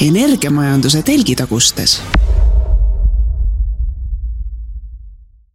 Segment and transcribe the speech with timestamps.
[0.00, 2.02] energiamajanduse telgitagustes.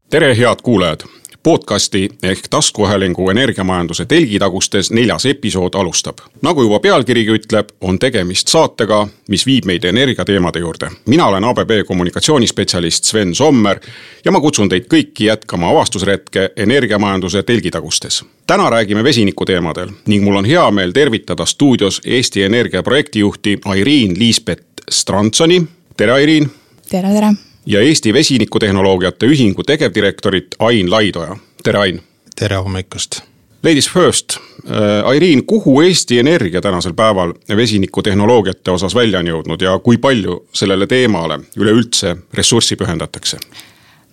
[0.09, 0.99] tere, head kuulajad
[1.45, 6.17] podcasti ehk taskuhäälingu energiamajanduse telgitagustes neljas episood alustab.
[6.41, 10.89] nagu juba pealkirigi ütleb, on tegemist saatega, mis viib meid energiateemade juurde.
[11.05, 13.79] mina olen ABB kommunikatsioonispetsialist Sven Sommer
[14.25, 18.25] ja ma kutsun teid kõiki jätkama avastusretke energiamajanduse telgitagustes.
[18.47, 24.19] täna räägime vesiniku teemadel ning mul on hea meel tervitada stuudios Eesti Energia projektijuhti Airiin
[24.19, 25.63] Liisbet Strandsoni.
[25.97, 26.51] tere, Airiin.
[26.89, 31.37] tere, tere ja Eesti Vesinikutehnoloogiate Ühingu tegevdirektorit Ain Laidoja.
[31.63, 32.01] tere, Ain!
[32.39, 33.21] tere hommikust!
[33.63, 39.79] Ladies first, äh, Airiin, kuhu Eesti Energia tänasel päeval vesinikutehnoloogiate osas välja on jõudnud ja
[39.79, 43.37] kui palju sellele teemale üleüldse ressurssi pühendatakse?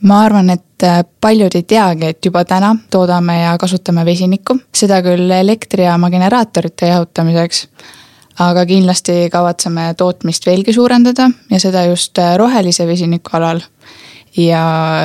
[0.02, 5.02] ma arvan, et äh, paljud ei teagi, et juba täna toodame ja kasutame vesinikku, seda
[5.02, 7.68] küll elektrijaama generaatorite jahutamiseks
[8.50, 13.62] aga kindlasti kavatseme tootmist veelgi suurendada ja seda just äh, rohelise vesiniku alal.
[14.36, 14.62] ja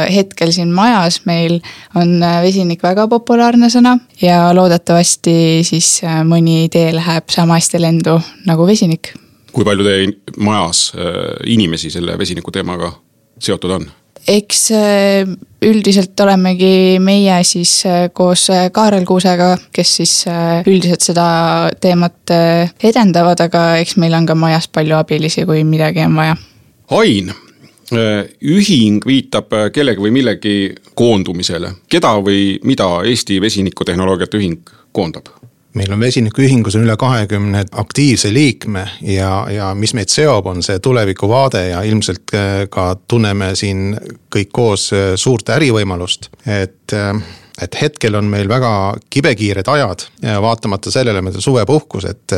[0.08, 1.60] hetkel siin majas meil
[1.96, 7.82] on äh, vesinik väga populaarne sõna ja loodetavasti siis äh, mõni idee läheb sama hästi
[7.82, 9.14] lendu nagu vesinik.
[9.52, 10.92] kui palju teie majas
[11.46, 12.94] inimesi selle vesiniku teemaga
[13.40, 13.90] seotud on?
[14.28, 15.30] Eks äh,
[15.66, 20.14] üldiselt olemegi meie siis äh, koos äh, Kaarel Kuusega, kes siis
[20.68, 21.28] üldiselt seda
[21.82, 22.36] teemat
[22.84, 26.38] edendavad, aga eks meil on ka majas palju abilisi, kui midagi on vaja.
[26.98, 27.32] Ain,
[27.92, 30.56] ühing viitab kellegi või millegi
[30.96, 35.32] koondumisele, keda või mida Eesti Vesinikutehnoloogiate Ühing koondab?
[35.74, 40.80] Meil on Vesinikuühingus on üle kahekümne aktiivse liikme ja, ja mis meid seob, on see
[40.84, 43.98] tulevikuvaade ja ilmselt äh, ka tunneme siin
[44.34, 47.12] kõik koos äh, suurt ärivõimalust, et äh,
[47.58, 48.70] et hetkel on meil väga
[49.10, 52.36] kibekiired ajad ja vaatamata sellele meil on suvepuhkus, et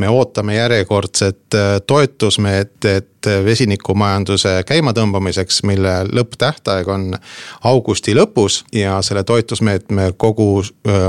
[0.00, 1.56] me ootame järjekordset
[1.86, 7.14] toetusmeedet vesinikumajanduse käimatõmbamiseks, mille lõpptähtaeg on
[7.68, 10.62] augusti lõpus ja selle toetusmeetme kogu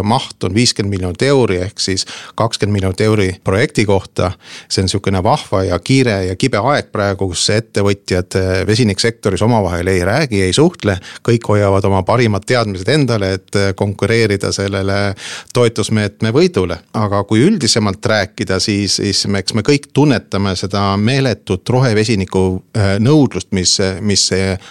[0.03, 4.31] maht on viiskümmend miljonit euri, ehk siis kakskümmend miljonit euri projekti kohta.
[4.69, 8.35] see on sihukene vahva ja kiire ja kibe aeg praegu, kus ettevõtjad
[8.67, 10.97] vesiniksektoris omavahel ei räägi, ei suhtle.
[11.29, 15.15] kõik hoiavad oma parimad teadmised endale, et konkureerida sellele
[15.53, 16.77] toetusmeetme võidule.
[16.93, 22.99] aga kui üldisemalt rääkida, siis, siis eks me kõik tunnetame seda meeletut rohevesinikku vesiniku äh,
[22.99, 24.29] nõudlust, mis, mis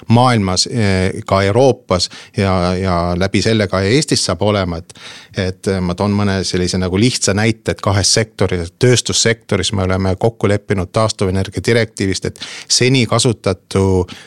[0.09, 4.95] maailmas, äh, ka Euroopas ja, ja läbi selle ka Eestis saab olema, et.
[5.37, 10.49] et ma toon mõne sellise nagu lihtsa näite, et kahes sektoris, tööstussektoris me oleme kokku
[10.49, 14.21] leppinud taastuvenergia direktiivist, et seni kasutatu äh,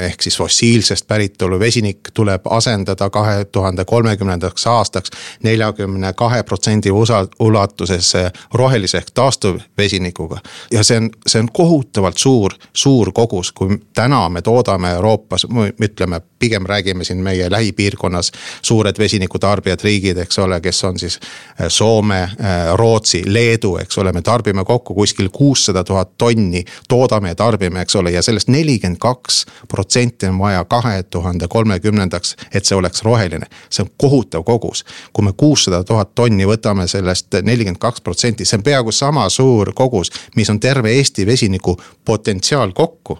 [0.00, 5.10] ehk siis fossiilsest päritolu vesinik tuleb asendada kahe tuhande kolmekümnendaks aastaks
[5.42, 6.90] neljakümne kahe protsendi
[7.38, 8.12] ulatuses
[8.54, 10.38] rohelise ehk taastuvvesinikuga.
[10.70, 15.46] ja see on, see on kohutavalt suur, suur kogus, kui täna me toodame Euroopas,
[15.82, 18.32] ütleme, pigem räägime siin meie lähipiirkonnas
[18.62, 21.18] suured vesinikutarbijad riigid, eks ole, kes on siis
[21.60, 22.30] äh, Soome, äh,
[22.74, 27.96] Rootsi, Leedu, eks ole, me tarbime kokku kuskil kuussada tuhat tonni, toodame ja tarbime, eks
[27.96, 33.46] ole, ja sellest nelikümmend kaks protsenti on vaja kahe tuhande kolmekümnendaks, et see oleks roheline.
[33.70, 38.58] see on kohutav kogus, kui me kuussada tuhat tonni võtame sellest nelikümmend kaks protsenti, see
[38.58, 43.18] on peaaegu sama suur kogus, mis on terve Eesti vesiniku potentsiaal kokku.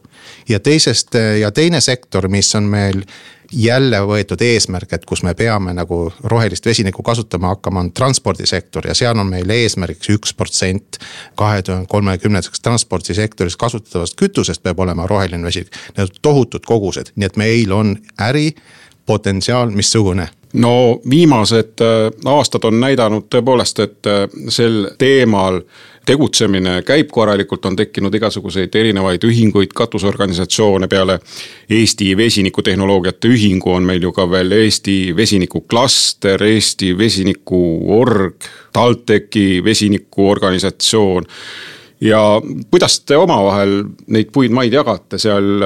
[0.49, 3.03] Ja teisest ja teine sektor, mis on meil
[3.53, 8.87] jälle võetud eesmärk, et kus me peame nagu rohelist vesinikku kasutama hakkama, on transpordisektor.
[8.87, 10.99] Ja seal on meil eesmärgiks üks protsent.
[11.37, 17.27] kahe tuhande kolmekümnendaks transpordisektoris kasutatavast kütusest peab olema roheline vesinik, need on tohutud kogused, nii
[17.27, 18.55] et meil on äri
[19.07, 20.29] potentsiaal missugune?
[20.53, 25.61] No viimased äh, aastad on näidanud tõepoolest, et äh, sel teemal
[26.07, 31.19] tegutsemine käib korralikult, on tekkinud igasuguseid erinevaid ühinguid, katusorganisatsioone, peale
[31.71, 41.25] Eesti Vesinikutehnoloogiate Ühingu on meil ju ka veel Eesti Vesinikuklaster, Eesti Vesinikuorg, TalTechi vesinikuorganisatsioon
[42.01, 42.21] ja
[42.71, 43.79] kuidas te omavahel
[44.13, 45.63] neid puid maid jagate seal,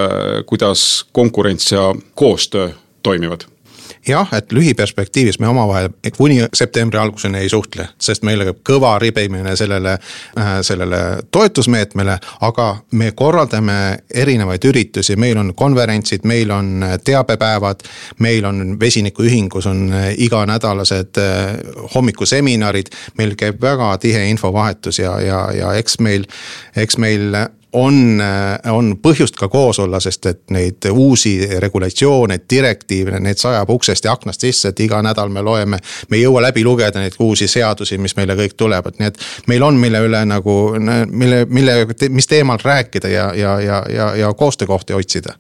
[0.47, 2.71] kuidas konkurents ja koostöö
[3.03, 3.49] toimivad?
[4.09, 9.57] Jah, et lühiperspektiivis me omavahel kuni septembri alguseni ei suhtle, sest meil käib kõva ribimine
[9.57, 9.97] sellele,
[10.39, 11.01] äh, sellele
[11.31, 12.19] toetusmeetmele.
[12.41, 17.81] aga me korraldame erinevaid üritusi, meil on konverentsid, meil on teabepäevad.
[18.19, 21.57] meil on vesinikuühingus on iganädalased äh,
[21.95, 22.87] hommikuseminarid,
[23.19, 26.25] meil käib väga tihe infovahetus ja, ja, ja eks meil,
[26.77, 27.35] eks meil
[27.73, 28.23] on,
[28.73, 34.15] on põhjust ka koos olla, sest et neid uusi regulatsioone, direktiive, need sajab uksest ja
[34.17, 35.79] aknast sisse, et iga nädal me loeme.
[36.11, 39.63] me ei jõua läbi lugeda neid uusi seadusi, mis meile kõik tulevad, nii et meil
[39.63, 40.57] on, mille üle nagu,
[41.11, 41.79] mille, mille,
[42.09, 45.37] mis teemal rääkida ja, ja, ja, ja, ja koostöökohti otsida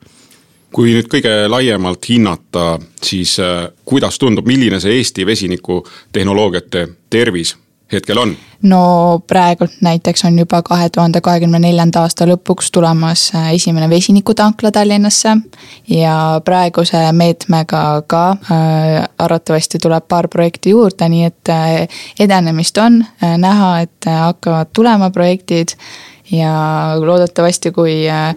[0.71, 7.56] kui nüüd kõige laiemalt hinnata, siis äh, kuidas tundub, milline see Eesti vesinikutehnoloogiate tervis
[7.93, 8.37] hetkel on?
[8.63, 14.71] no praegult näiteks on juba kahe tuhande kahekümne neljanda aasta lõpuks tulemas äh, esimene vesinikutankla
[14.71, 15.37] Tallinnasse.
[15.89, 23.03] ja praeguse meetmega ka äh, arvatavasti tuleb paar projekti juurde, nii et äh, edenemist on
[23.03, 25.77] äh, näha, et hakkavad tulema projektid.
[26.32, 26.53] Ja
[27.00, 28.35] loodetavasti, kui äh,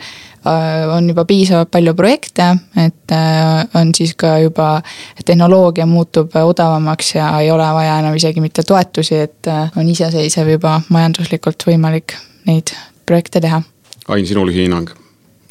[0.96, 2.50] on juba piisavalt palju projekte,
[2.86, 4.82] et äh, on siis ka juba
[5.26, 10.56] tehnoloogia muutub odavamaks ja ei ole vaja enam isegi mitte toetusi, et äh, on iseseisev
[10.56, 12.18] juba majanduslikult võimalik
[12.48, 12.76] neid
[13.06, 13.62] projekte teha.
[14.08, 14.92] Ain, sinu lühihinnang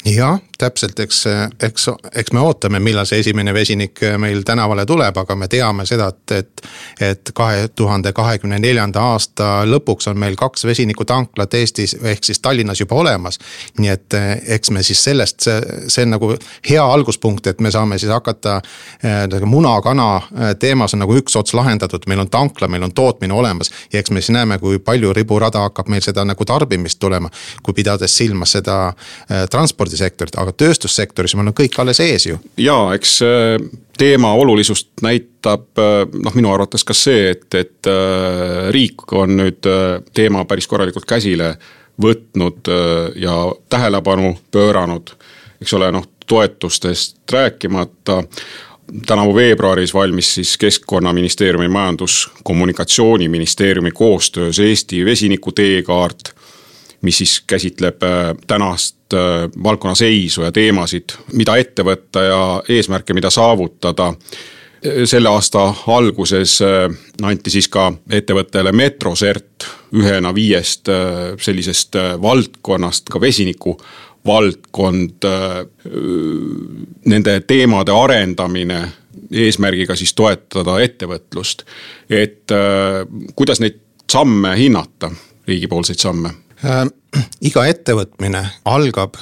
[0.05, 1.23] jah, täpselt, eks,
[1.63, 6.09] eks, eks me ootame, millal see esimene vesinik meil tänavale tuleb, aga me teame seda,
[6.13, 6.65] et, et.
[7.03, 12.79] et kahe tuhande kahekümne neljanda aasta lõpuks on meil kaks vesinikutanklat Eestis ehk siis Tallinnas
[12.79, 13.39] juba olemas.
[13.79, 14.17] nii et
[14.57, 16.29] eks me siis sellest, see, see on nagu
[16.69, 18.59] hea alguspunkt, et me saame siis hakata
[19.03, 19.45] äh,.
[19.45, 20.07] muna-kana
[20.59, 23.71] teemas on nagu üks ots lahendatud, meil on tankla, meil on tootmine olemas.
[23.93, 27.29] ja eks me siis näeme, kui palju riburada hakkab meil seda nagu tarbimist tulema,
[27.63, 28.79] kui pidades silmas seda
[29.49, 32.37] transpordi transpordisektorit, aga tööstussektoris meil on kõik alles ees ju.
[32.57, 33.57] ja eks äh,
[33.97, 39.71] teema olulisust näitab äh, noh, minu arvates ka see, et, et äh, riik on nüüd
[40.13, 41.55] teema päris korralikult käsile
[42.01, 42.69] võtnud
[43.21, 43.33] ja
[43.69, 45.11] tähelepanu pööranud.
[45.61, 48.23] eks ole, noh toetustest rääkimata
[49.05, 56.35] tänavu veebruaris valmis siis Keskkonnaministeeriumi Majandus-Kommunikatsiooniministeeriumi koostöös Eesti vesiniku teekaart
[57.03, 59.19] mis siis käsitleb äh, tänast äh,
[59.63, 64.13] valdkonna seisu ja teemasid, mida ette võtta ja eesmärke, mida saavutada
[65.07, 66.87] selle aasta alguses äh,
[67.21, 70.89] anti siis ka ettevõttele Metrosert ühena viiest
[71.39, 73.77] sellisest valdkonnast ka vesiniku
[74.25, 75.25] valdkond,
[77.05, 78.79] nende teemade arendamine
[79.31, 81.65] eesmärgiga siis toetada ettevõtlust.
[82.09, 82.51] et
[83.35, 83.77] kuidas neid
[84.11, 85.11] samme hinnata,
[85.47, 86.33] riigipoolseid samme?
[86.65, 86.87] Äh,.
[87.41, 89.19] iga ettevõtmine algab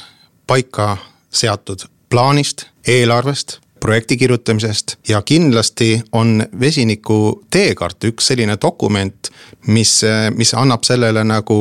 [0.47, 0.97] paika
[1.29, 9.31] seatud plaanist, eelarvest projekti kirjutamisest ja kindlasti on vesiniku teekaart üks selline dokument,
[9.67, 10.01] mis,
[10.35, 11.57] mis annab sellele nagu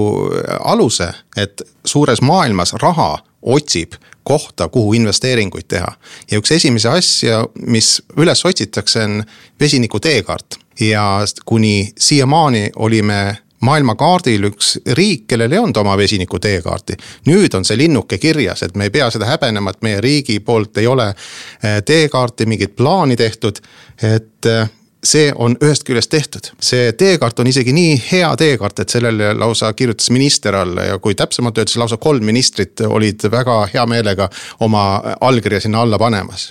[0.65, 5.93] aluse, et suures maailmas raha otsib kohta, kuhu investeeringuid teha.
[6.31, 9.23] ja üks esimesi asja, mis üles otsitakse, on
[9.61, 16.97] vesiniku teekaart ja kuni siiamaani olime maailmakaardil üks riik, kellel ei olnud oma vesiniku teekaarti.
[17.27, 20.79] nüüd on see linnuke kirjas, et me ei pea seda häbenema, et meie riigi poolt
[20.79, 23.61] ei ole eh, teekaarti, mingit plaani tehtud,
[24.03, 24.69] et eh,
[25.05, 29.73] see on ühest küljest tehtud, see teekaart on isegi nii hea teekaart, et sellele lausa
[29.73, 34.29] kirjutas minister alla ja kui täpsemalt öeldes lausa kolm ministrit olid väga hea meelega
[34.61, 34.85] oma
[35.21, 36.51] allkirja sinna alla panemas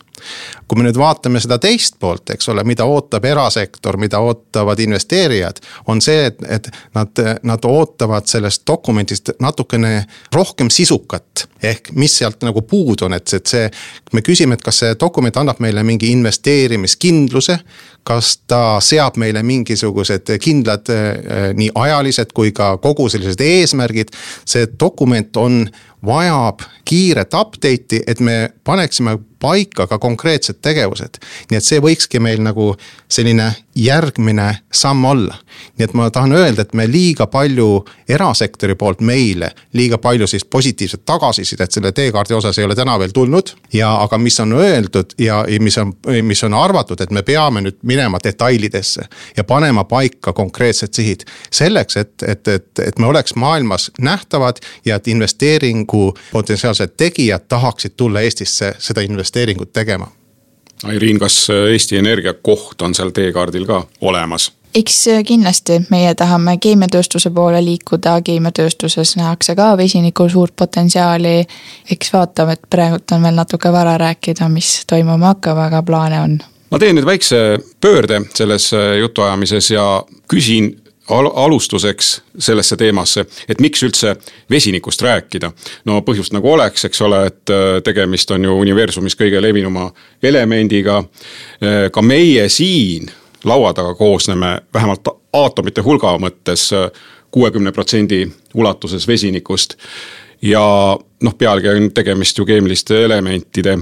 [0.68, 5.62] kui me nüüd vaatame seda teist poolt, eks ole, mida ootab erasektor, mida ootavad investeerijad,
[5.90, 10.04] on see, et, et nad, nad ootavad sellest dokumendist natukene
[10.36, 11.48] rohkem sisukat.
[11.64, 13.70] ehk mis sealt nagu puudu on, et, et see,
[14.14, 17.60] me küsime, et kas see dokument annab meile mingi investeerimiskindluse.
[18.04, 24.10] kas ta seab meile mingisugused kindlad eh, nii ajalised kui ka kogu sellised eesmärgid.
[24.46, 25.70] see dokument on
[26.06, 31.20] vajab kiiret update'i, et me paneksime paika ka konkreetsed tegevused.
[31.50, 32.74] nii et see võikski meil nagu
[33.08, 35.36] selline järgmine samm olla.
[35.78, 40.46] nii et ma tahan öelda, et me liiga palju erasektori poolt meile, liiga palju siis
[40.46, 43.54] positiivset tagasisidet selle teekaardi osas ei ole täna veel tulnud.
[43.74, 47.80] ja aga mis on öeldud ja, mis on, mis on arvatud, et me peame nüüd
[47.84, 51.24] minema detailidesse ja panema paika konkreetsed sihid.
[51.52, 55.08] selleks, et, et, et, et me oleks maailmas nähtavad ja et
[55.90, 60.12] investeeringu potentsiaalsed tegijad tahaksid tulla Eestisse seda investeeringut tegema
[60.84, 64.52] Airiin, kas Eesti Energia koht on seal teekaardil ka olemas?
[64.76, 71.46] eks kindlasti, meie tahame keemiatööstuse poole liikuda, keemiatööstuses nähakse ka vesinikul suurt potentsiaali.
[71.92, 76.40] eks vaatame, et praegult on veel natuke vara rääkida, mis toimuma hakkab, aga plaane on.
[76.72, 80.76] ma teen nüüd väikse pöörde selles jutuajamises ja küsin
[81.10, 84.16] al alustuseks sellesse teemasse, et miks üldse
[84.50, 85.52] vesinikust rääkida.
[85.86, 89.90] no põhjust nagu oleks, eks ole, et äh, tegemist on ju universumis kõige levinuma
[90.24, 91.04] elemendiga.
[91.64, 93.10] Äh, ka meie siin
[93.44, 96.90] laua taga koosneme vähemalt aatomite hulga mõttes äh,
[97.32, 99.78] kuuekümne protsendi ulatuses vesinikust
[100.42, 100.64] ja
[101.24, 103.78] noh, pealegi on tegemist ju keemiliste elementide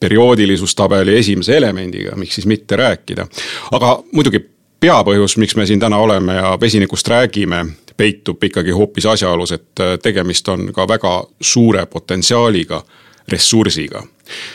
[0.00, 3.26] perioodilisuustabeli esimese elemendiga, miks siis mitte rääkida.
[3.72, 4.44] aga muidugi
[4.80, 7.66] peapõhjus, miks me siin täna oleme ja vesinikust räägime,
[7.96, 12.82] peitub ikkagi hoopis asjaolus, et tegemist on ka väga suure potentsiaaliga
[13.28, 14.02] ressursiga.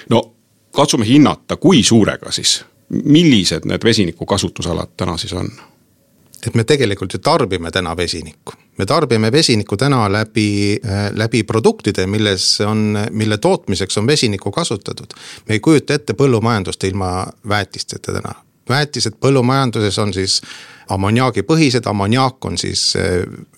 [0.10, 0.24] no
[0.72, 5.50] katsume hinnata, kui suurega siis, millised need vesiniku kasutusalad täna siis on?
[6.48, 8.53] et me tegelikult ju tarbime täna vesinikku.
[8.77, 15.13] me tarbime vesinikku täna läbi, äh, läbi produktide, milles on, mille tootmiseks on vesinikku kasutatud.
[15.48, 18.34] me ei kujuta ette põllumajandust ilma väetisteta täna.
[18.70, 20.41] Väetised põllumajanduses on siis
[20.90, 23.04] ammoniaagipõhised, ammoniaak on siis äh,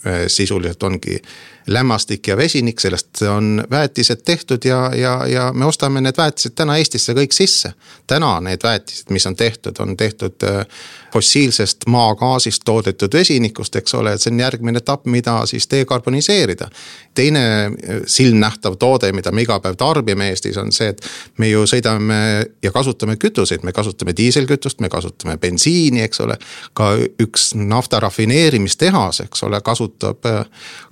[0.05, 1.21] äh, sisuliselt ongi
[1.67, 6.77] lämmastik ja vesinik, sellest on väetised tehtud ja, ja, ja me ostame need väetised täna
[6.77, 7.73] Eestisse kõik sisse.
[8.07, 10.65] täna need väetised, mis on tehtud, on tehtud äh,
[11.13, 16.69] fossiilsest maagaasist toodetud vesinikust, eks ole, et see on järgmine etapp, mida siis dekarboniseerida.
[17.15, 17.71] teine äh,
[18.05, 21.01] silmnähtav toode, mida me iga päev tarbime Eestis, on see, et
[21.37, 26.37] me ju sõidame ja kasutame kütuseid, me kasutame diiselkütust, me kasutame bensiini, eks ole.
[26.73, 30.27] ka üks nafta rafineerimistehas, eks ole, kasutab,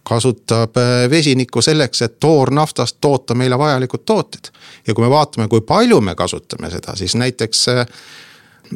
[0.08, 0.78] kasutab
[1.10, 4.52] vesinikku selleks, et toornaftast toota meile vajalikud tooted.
[4.88, 7.68] ja kui me vaatame, kui palju me kasutame seda, siis näiteks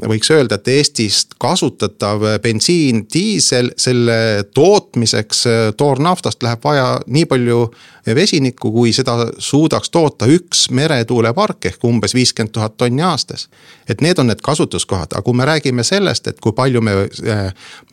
[0.05, 5.43] võiks öelda, et Eestist kasutatav bensiin, diisel, selle tootmiseks
[5.77, 7.61] toornaftast läheb vaja nii palju
[8.15, 13.47] vesinikku, kui seda suudaks toota üks meretuulepark ehk umbes viiskümmend tuhat tonni aastas.
[13.89, 16.91] et need on need kasutuskohad, aga kui me räägime sellest, et kui palju me,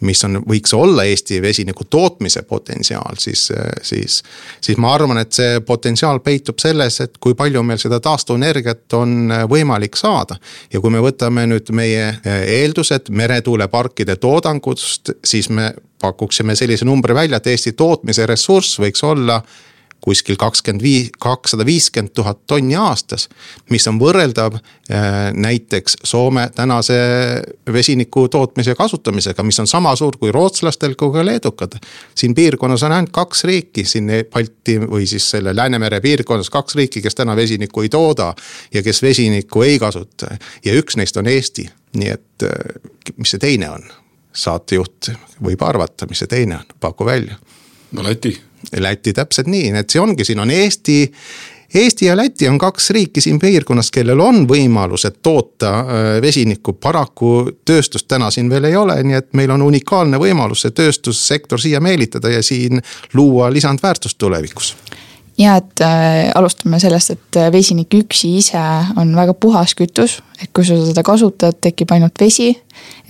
[0.00, 3.52] mis on, võiks olla Eesti vesiniku tootmise potentsiaal, siis,
[3.82, 4.22] siis.
[4.60, 9.32] siis ma arvan, et see potentsiaal peitub selles, et kui palju meil seda taastuvenergiat on
[9.50, 10.36] võimalik saada.
[10.72, 15.72] ja kui me võtame nüüd meie eeldused meretuuleparkide toodangust, siis me
[16.04, 19.40] pakuksime sellise numbri välja, et Eesti tootmise ressurss võiks olla
[20.04, 23.28] kuskil kakskümmend viis, kakssada viiskümmend tuhat tonni aastas.
[23.70, 26.94] mis on võrreldav äh, näiteks Soome tänase
[27.72, 31.78] vesiniku tootmise ja kasutamisega, mis on sama suur kui rootslastel kui ka leedukad.
[32.14, 37.02] siin piirkonnas on ainult kaks riiki, siin Balti või siis selle Läänemere piirkonnas kaks riiki,
[37.02, 38.34] kes täna vesinikku ei tooda.
[38.74, 42.80] ja kes vesinikku ei kasuta ja üks neist on Eesti, nii et äh,
[43.16, 43.92] mis see teine on?
[44.34, 45.12] saatejuht
[45.46, 47.38] võib arvata, mis see teine on, paku välja.
[47.92, 48.34] no Läti
[48.76, 50.98] Läti täpselt nii, et see ongi, siin on Eesti.
[51.74, 57.32] Eesti ja Läti on kaks riiki siin piirkonnas, kellel on võimalused toota äh, vesinikku, paraku
[57.66, 61.80] tööstust täna siin veel ei ole, nii et meil on unikaalne võimalus see tööstussektor siia
[61.82, 62.82] meelitada ja siin
[63.14, 64.74] luua lisandväärtust tulevikus
[65.38, 68.60] ja et äh, alustame sellest, et äh, vesinik üksi ise
[69.00, 72.52] on väga puhas kütus, et kui sa seda kasutad, tekib ainult vesi.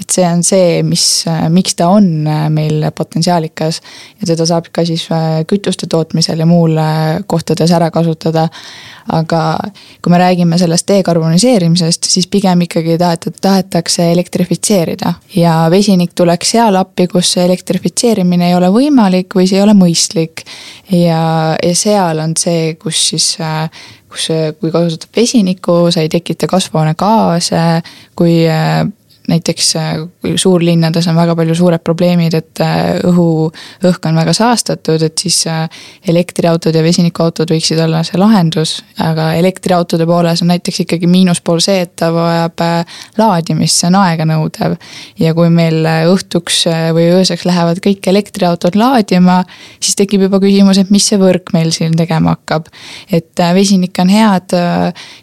[0.00, 3.80] Et see on see, mis, äh, miks ta on äh, meil potentsiaalikas
[4.20, 5.06] ja teda saab ka siis
[5.50, 6.78] kütuste tootmisel ja muul
[7.26, 8.48] kohtades ära kasutada
[9.12, 9.40] aga
[10.02, 15.14] kui me räägime sellest dekarboniseerimisest, siis pigem ikkagi tahetud, tahetakse elektrifitseerida.
[15.36, 19.74] ja vesinik tuleks seal appi, kus see elektrifitseerimine ei ole võimalik või see ei ole
[19.76, 20.44] mõistlik.
[20.90, 23.28] ja, ja seal on see, kus siis
[24.08, 24.28] kus,
[24.60, 27.82] kui kasutab vesinikku, sa ei tekita kasvuhoonegaase,
[28.16, 28.44] kui
[29.28, 29.94] näiteks äh,
[30.36, 33.48] suurlinnades on väga palju suured probleemid, et äh, õhu,
[33.88, 35.62] õhk on väga saastatud, et siis äh,
[36.08, 38.76] elektriautod ja vesinikuautod võiksid olla see lahendus.
[39.00, 42.60] aga elektriautode pooles on näiteks ikkagi miinuspool see, et ta vajab
[43.18, 44.76] laadimist, see on aeganõudev.
[45.18, 46.64] ja kui meil õhtuks
[46.96, 49.40] või ööseks lähevad kõik elektriautod laadima,
[49.80, 52.68] siis tekib juba küsimus, et mis see võrk meil siin tegema hakkab.
[53.10, 54.56] et vesinik on hea, et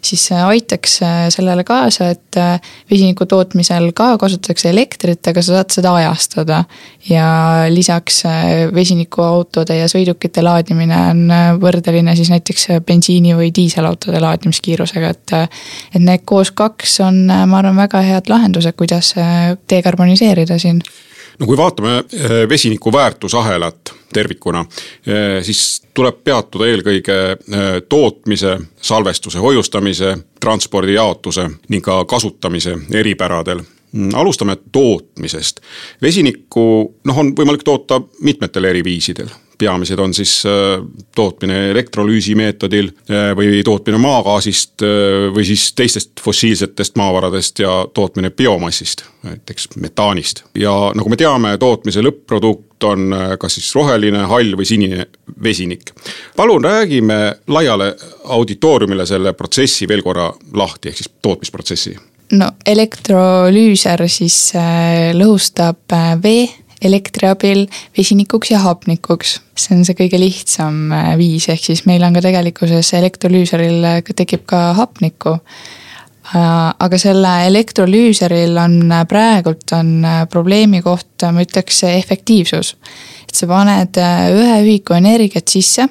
[0.02, 0.98] siis aitaks
[1.36, 2.42] sellele kaasa, et
[2.90, 6.64] vesiniku tootmisel ka kasutatakse elektrit, aga sa saad seda ajastada.
[7.08, 7.26] ja
[7.68, 15.08] lisaks äh, vesinikuautode ja sõidukite laadimine on äh, võrdeline siis näiteks bensiini või diiselautode laadimiskiirusega,
[15.08, 15.32] et.
[15.32, 15.48] Äh,
[15.94, 19.14] et need koos kaks on, ma arvan, väga head lahendused, kuidas
[19.70, 20.80] dekarboniseerida siin
[21.38, 22.02] no kui vaatame
[22.48, 24.64] vesiniku väärtusahelat tervikuna,
[25.42, 27.18] siis tuleb peatuda eelkõige
[27.88, 33.62] tootmise, salvestuse, hoiustamise, transpordi jaotuse ning ka kasutamise eripäradel
[34.14, 35.60] alustame tootmisest.
[36.02, 36.64] vesinikku
[37.04, 39.28] noh, on võimalik toota mitmetel eri viisidel
[39.62, 40.84] peamised on siis äh,
[41.14, 48.30] tootmine elektrolüüsi meetodil äh, või tootmine maagaasist äh, või siis teistest fossiilsetest maavaradest ja tootmine
[48.30, 50.44] biomassist, näiteks metaanist.
[50.58, 55.06] ja nagu me teame, tootmise lõpp-produkt on kas siis roheline, hall või sinine
[55.42, 55.92] vesinik.
[56.36, 57.92] palun räägime laiale
[58.24, 61.94] auditooriumile selle protsessi veel korra lahti, ehk siis tootmisprotsessi
[62.38, 66.48] no elektrolüüser siis äh, lõhustab äh, vee
[66.82, 69.36] elektri abil vesinikuks ja hapnikuks.
[69.54, 74.46] see on see kõige lihtsam äh, viis, ehk siis meil on ka tegelikkuses elektrolüüseril tekib
[74.48, 75.38] ka hapnikku.
[76.32, 82.76] aga selle elektrolüüseril on praegult on probleemi koht, ma ütleks, efektiivsus.
[83.28, 85.88] et sa paned ühe ühiku energiat sisse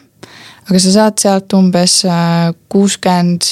[0.69, 1.99] aga sa saad sealt umbes
[2.71, 3.51] kuuskümmend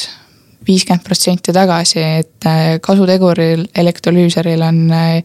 [0.69, 5.21] viiskümmend protsenti tagasi, et äh, kasuteguril elektrolüüseril on äh,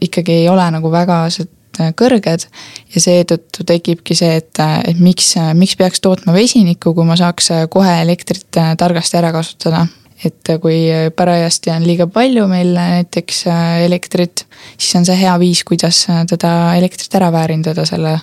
[0.00, 2.46] ikkagi ei ole nagu väga äh, kõrged.
[2.94, 8.00] ja seetõttu tekibki see, et, et miks, miks peaks tootma vesinikku, kui ma saaks kohe
[8.02, 9.86] elektrit targasti ära kasutada.
[10.24, 10.82] et kui
[11.16, 13.46] parajasti on liiga palju meil näiteks
[13.86, 14.44] elektrit,
[14.76, 18.18] siis on see hea viis, kuidas teda elektrit ära väärindada selle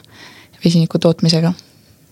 [0.63, 1.53] vesiniku tootmisega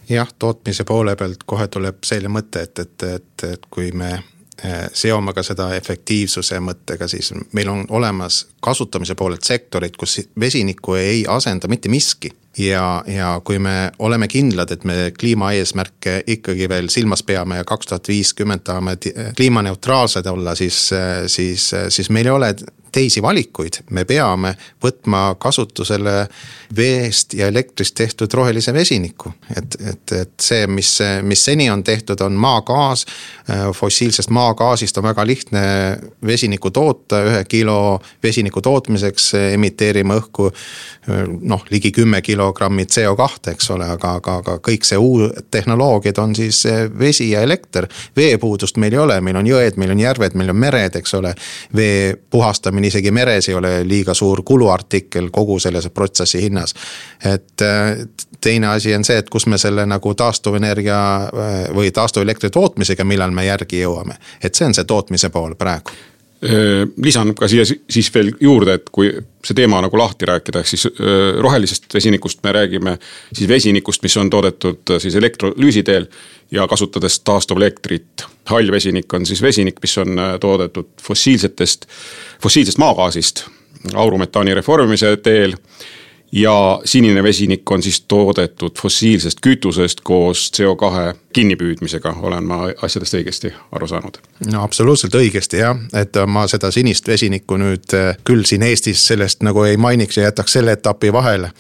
[0.09, 4.87] jah, tootmise poole pealt kohe tuleb selline mõte, et, et, et, et kui me eh,
[4.93, 11.25] seome ka seda efektiivsuse mõttega, siis meil on olemas kasutamise poolelt sektorid, kus vesinikku ei
[11.27, 12.31] asenda mitte miski.
[12.57, 17.91] Ja, ja kui me oleme kindlad, et me kliimaeesmärke ikkagi veel silmas peame ja kaks
[17.91, 18.97] tuhat viiskümmend tahame
[19.35, 20.89] kliimaneutraalsed olla, siis,
[21.27, 22.53] siis, siis meil ei ole
[22.95, 26.13] teisi valikuid, me peame võtma kasutusele
[26.75, 29.33] veest ja elektrist tehtud rohelise vesiniku.
[29.51, 30.91] et, et, et see, mis,
[31.27, 33.05] mis seni on tehtud, on maagaas.
[33.75, 35.63] fossiilsest maagaasist on väga lihtne
[36.25, 40.49] vesinikku toota, ühe kilo vesiniku tootmiseks emiteerime õhku
[41.41, 46.35] noh, ligi kümme kilogrammi CO2, eks ole, aga, aga, aga kõik see uus tehnoloogiad on
[46.35, 46.63] siis
[46.99, 47.87] vesi ja elekter.
[48.15, 51.33] veepuudust meil ei ole, meil on jõed, meil on järved, meil on mered, eks ole.
[51.75, 56.73] vee puhastamine isegi meres ei ole liiga suur kuluartikkel kogu selles protsessi hinnas.
[57.25, 57.61] et
[58.41, 60.99] teine asi on see, et kus me selle nagu taastuvenergia
[61.73, 64.19] või taastuvelektri tootmisega, millal me järgi jõuame.
[64.43, 65.91] et see on see tootmise pool praegu
[67.03, 69.09] lisan ka siia siis veel juurde, et kui
[69.45, 72.97] see teema nagu lahti rääkida, ehk siis äh, rohelisest vesinikust me räägime
[73.33, 76.07] siis vesinikust, mis on toodetud siis elektrolüüsi teel
[76.51, 78.25] ja kasutades taastuvelektrit.
[78.45, 81.87] hall vesinik on siis vesinik, mis on toodetud fossiilsetest
[82.41, 83.45] fossiilsest maagaasist
[83.93, 85.55] aurumetaani reformimise teel.
[86.35, 93.51] Ja sinine vesinik on siis toodetud fossiilsest kütusest koos CO2 kinnipüüdmisega, olen ma asjadest õigesti
[93.71, 94.19] aru saanud?
[94.51, 99.45] no absoluutselt õigesti jah, et ma seda sinist vesinikku nüüd äh, küll siin Eestis sellest
[99.47, 101.53] nagu ei mainiks ja jätaks selle etapi vahele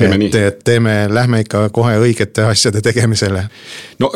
[0.00, 3.42] et, et teeme, lähme ikka kohe õigete asjade tegemisele.
[3.98, 4.12] no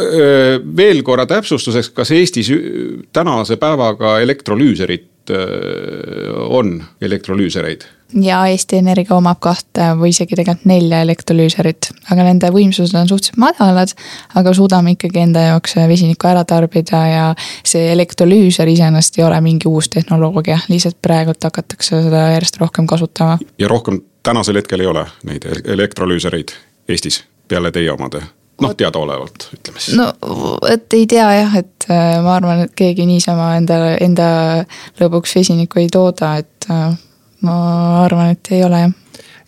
[0.77, 2.53] veel korra täpsustuseks, kas Eestis
[3.13, 5.11] tänase päevaga elektrolüüserit
[6.49, 7.87] on, elektrolüüsereid?
[8.23, 13.41] Ja Eesti Energia omab kahte või isegi tegelikult nelja elektrolüüserit, aga nende võimsused on suhteliselt
[13.41, 13.95] madalad.
[14.35, 17.25] aga suudame ikkagi enda jaoks vesinikku ära tarbida ja
[17.65, 23.39] see elektrolüüser iseenesest ei ole mingi uus tehnoloogia, lihtsalt praegult hakatakse seda järjest rohkem kasutama.
[23.59, 26.57] ja rohkem tänasel hetkel ei ole neid elektrolüüsereid
[26.89, 28.23] Eestis peale teie omade?
[28.61, 29.97] noh, teadaolevalt ütleme siis.
[29.99, 30.13] no
[30.71, 34.29] et ei tea jah, et äh, ma arvan, et keegi niisama enda, enda
[35.01, 36.95] lõbuks vesinikku ei tooda, et äh,
[37.45, 39.01] ma arvan, et ei ole jah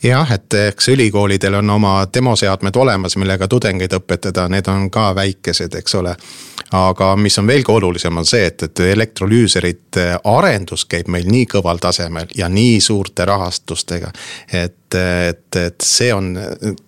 [0.03, 5.75] jah, et eks ülikoolidel on oma demoseadmed olemas, millega tudengeid õpetada, need on ka väikesed,
[5.75, 6.17] eks ole.
[6.73, 11.79] aga mis on veelgi olulisem, on see, et, et elektrolüüserite arendus käib meil nii kõval
[11.79, 14.13] tasemel ja nii suurte rahastustega.
[14.53, 16.31] et et, et see on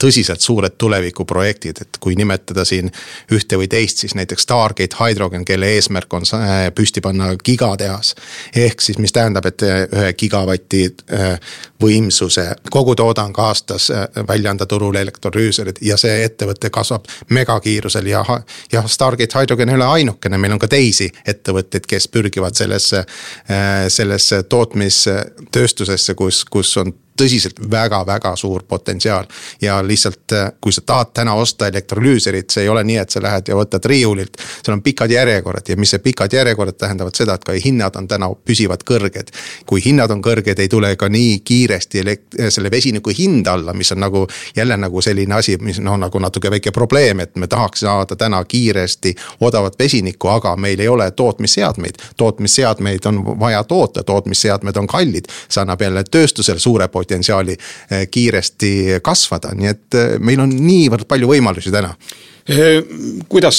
[0.01, 2.91] tõsiselt suured tulevikuprojektid, et kui nimetada siin
[3.35, 6.27] ühte või teist, siis näiteks Stargate Hydrogen, kelle eesmärk on
[6.75, 8.15] püsti panna gigatehas.
[8.57, 11.41] ehk siis, mis tähendab, et ühe gigavati äh,
[11.83, 18.25] võimsuse kogutoodang aastas äh, välja anda turule elektrolüüserid ja see ettevõte kasvab megakiirusel ja,
[18.73, 23.05] ja Stargate Hydrogen ei ole ainukene, meil on ka teisi ettevõtteid, kes pürgivad sellesse,
[23.51, 29.25] äh, sellesse tootmistööstusesse, kus, kus on tõsiselt väga-väga suur potentsiaal.
[29.61, 33.23] ja lihtsalt, äh, kui sa tahad täna osta elektrolüüserit, see ei ole nii, et sa
[33.23, 34.37] lähed ja võtad riiulilt.
[34.63, 38.09] seal on pikad järjekorrad ja mis see pikad järjekorrad tähendavad seda, et ka hinnad on
[38.09, 39.33] täna püsivad kõrged.
[39.67, 43.93] kui hinnad on kõrged, ei tule ka nii kiiresti elekt-, selle vesiniku hind alla, mis
[43.93, 44.27] on nagu
[44.57, 48.45] jälle nagu selline asi, mis noh, nagu natuke väike probleem, et me tahaks saada täna
[48.45, 51.95] kiiresti odavat vesinikku, aga meil ei ole tootmisseadmeid.
[52.17, 58.07] tootmisseadmeid on vaja toota, tootmisseadmed on kallid, see annab jälle tööstusele suure potentsiaali potentsiaali eh,
[58.11, 61.95] kiiresti kasvada, nii et eh, meil on niivõrd palju võimalusi täna.
[62.49, 62.81] Eh,
[63.29, 63.59] kuidas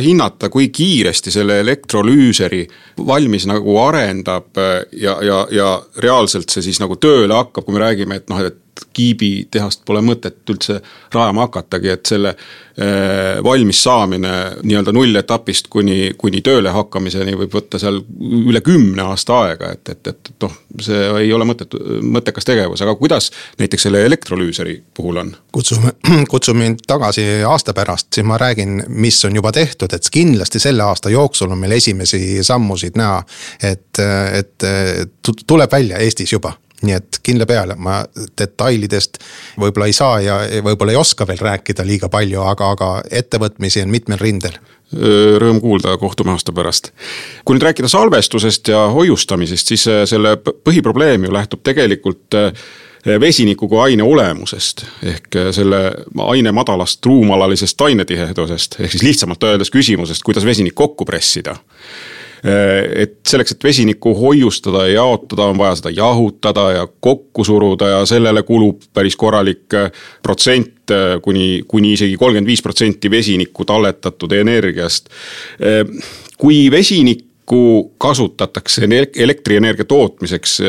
[0.00, 2.62] hinnata, kui kiiresti selle elektrolüüseri
[3.06, 4.56] valmis nagu arendab
[4.96, 8.60] ja, ja, ja reaalselt see siis nagu tööle hakkab, kui me räägime, et noh, et
[8.92, 10.80] kiibitehast pole mõtet üldse
[11.14, 17.80] rajama hakatagi, et selle äh, valmis saamine nii-öelda nulletapist kuni, kuni tööle hakkamiseni võib võtta
[17.82, 22.82] seal üle kümne aasta aega, et, et, et noh, see ei ole mõttetu, mõttekas tegevus,
[22.84, 25.34] aga kuidas näiteks selle elektrolüüseri puhul on?
[25.52, 25.94] kutsume,
[26.32, 30.84] kutsume mind tagasi aasta pärast, siis ma räägin, mis on juba tehtud, et kindlasti selle
[30.86, 33.22] aasta jooksul on meil esimesi sammusid näha.
[33.62, 33.98] et,
[34.38, 34.68] et
[35.46, 38.00] tuleb välja Eestis juba nii et kindla peale, ma
[38.38, 39.20] detailidest
[39.60, 42.90] võib-olla ei saa ja võib-olla ei oska veel rääkida liiga palju, aga, aga
[43.22, 44.58] ettevõtmisi on mitmel rindel
[44.90, 46.90] rõõm kuulda, kohtume aasta pärast.
[47.44, 52.34] kui nüüd rääkida salvestusest ja hoiustamisest, siis selle põhiprobleem ju lähtub tegelikult
[53.20, 54.84] vesiniku kui aine olemusest.
[55.02, 55.82] ehk selle
[56.26, 63.18] aine madalast ruumalalisest ainetihedusest, ehk siis lihtsamalt öeldes küsimusest, kuidas vesinik kokku pressida Äh, et
[63.28, 68.42] selleks, et vesinikku hoiustada ja jaotada, on vaja seda jahutada ja kokku suruda ja sellele
[68.48, 69.90] kulub päris korralik äh,
[70.22, 75.10] protsent äh, kuni, kuni isegi kolmkümmend viis protsenti vesinikku talletatud energiast.
[76.38, 80.60] kui vesinikku kasutatakse elektrienergia tootmiseks,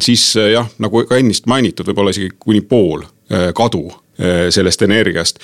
[0.00, 3.04] siis jah, nagu ka ennist mainitud, võib-olla isegi kuni pool
[3.54, 3.90] kadu
[4.50, 5.38] sellest energiast.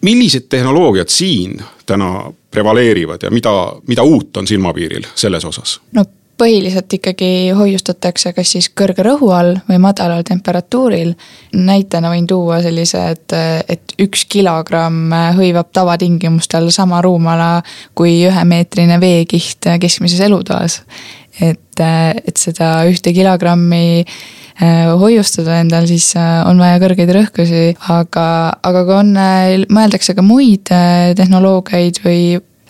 [0.00, 5.80] millised tehnoloogiad siin täna prevaleerivad ja mida, mida uut on silmapiiril selles osas?
[5.92, 6.04] no
[6.38, 11.14] põhiliselt ikkagi hoiustatakse kas siis kõrge rõhu all või madalal temperatuuril.
[11.52, 13.34] näitena võin tuua sellise, et,
[13.68, 17.62] et üks kilogramm hõivab tavatingimustel sama ruumala
[17.94, 20.82] kui ühemeetrine veekiht keskmises elutoas.
[21.40, 24.04] Et, et seda ühte kilogrammi
[24.58, 28.24] Äh, hoiustada endal, siis äh, on vaja kõrgeid rõhkusi, aga,
[28.66, 30.66] aga kui on, äh, mõeldakse ka muid
[31.14, 32.22] tehnoloogiaid või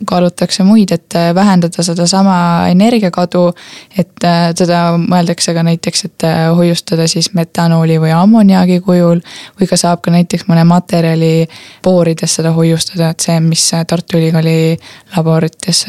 [0.08, 2.36] kaalutakse muid, et vähendada sedasama
[2.70, 3.48] energiakadu.
[3.98, 4.26] et
[4.60, 9.20] seda mõeldakse ka näiteks, et hoiustada siis metanooli või ammoniaagi kujul.
[9.58, 11.48] või ka saab ka näiteks mõne materjali
[11.82, 14.78] boorides seda hoiustada, et see, mis Tartu Ülikooli
[15.16, 15.86] laborites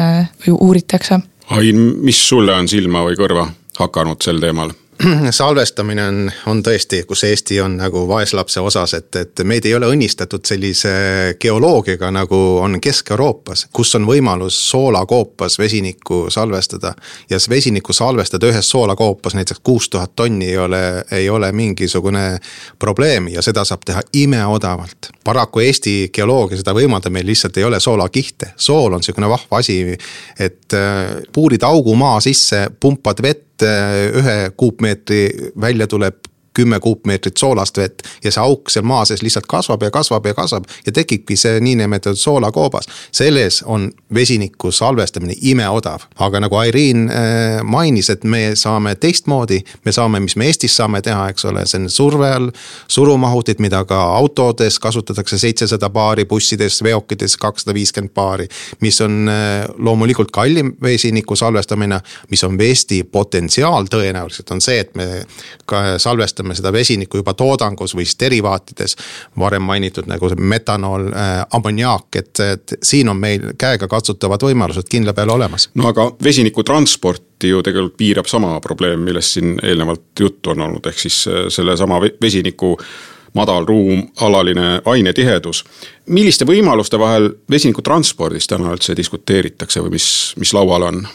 [0.50, 1.20] uuritakse.
[1.50, 3.48] Ain, mis sulle on silma või kõrva
[3.80, 4.70] hakanud sel teemal?
[5.32, 9.88] salvestamine on, on tõesti, kus Eesti on nagu vaeslapse osas, et, et meid ei ole
[9.94, 10.92] õnnistatud sellise
[11.40, 16.94] geoloogiaga, nagu on Kesk-Euroopas, kus on võimalus soolakoopas vesinikku salvestada.
[17.30, 22.40] ja vesinikku salvestada ühes soolakoopas näiteks kuus tuhat tonni ei ole, ei ole mingisugune
[22.80, 25.14] probleem ja seda saab teha imeodavalt.
[25.24, 29.98] paraku Eesti geoloogia seda võimaldab, meil lihtsalt ei ole soolakihte, sool on sihukene vahva asi,
[30.40, 37.78] et äh, puurid augu maa sisse, pumpad vett ühe kuupmeetri välja tuleb kümme kuupmeetrit soolast
[37.78, 41.38] vett ja see auk seal maa sees lihtsalt kasvab ja kasvab ja kasvab ja tekibki
[41.38, 42.88] see niinimetatud soolakoobas.
[43.12, 49.92] selles on vesiniku salvestamine imeodav, aga nagu Irene äh, mainis, et me saame teistmoodi, me
[49.92, 52.50] saame, mis me Eestis saame teha, eks ole, see on surve all.
[52.88, 58.48] surumahutid, mida ka autodes kasutatakse seitsesada paari, bussides, veokides kakssada viiskümmend paari.
[58.82, 64.96] mis on äh, loomulikult kallim vesiniku salvestamine, mis on Eesti potentsiaal tõenäoliselt on see, et
[64.96, 65.24] me
[65.70, 65.98] ka
[66.40, 68.96] salvestame seda vesinikku juba toodangus või siis derivaatides.
[69.40, 75.32] varem mainitud nagu metanool äh,, ammoniaak, et, et siin on meil käegakatsutavad võimalused kindla peale
[75.32, 75.70] olemas.
[75.76, 80.86] no aga vesiniku transporti ju tegelikult piirab sama probleem, millest siin eelnevalt juttu on olnud,
[80.86, 82.78] ehk siis äh, sellesama vesiniku
[83.34, 85.64] madal ruum, alaline ainetihedus.
[86.08, 91.08] milliste võimaluste vahel vesiniku transpordis täna üldse diskuteeritakse või mis, mis laual on?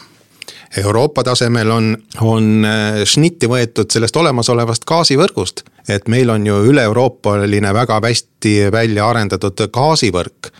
[0.77, 5.63] Euroopa tasemel on, on äh, šnitti võetud sellest olemasolevast gaasivõrgust.
[5.89, 10.51] et meil on ju üle-euroopaline väga hästi välja arendatud gaasivõrk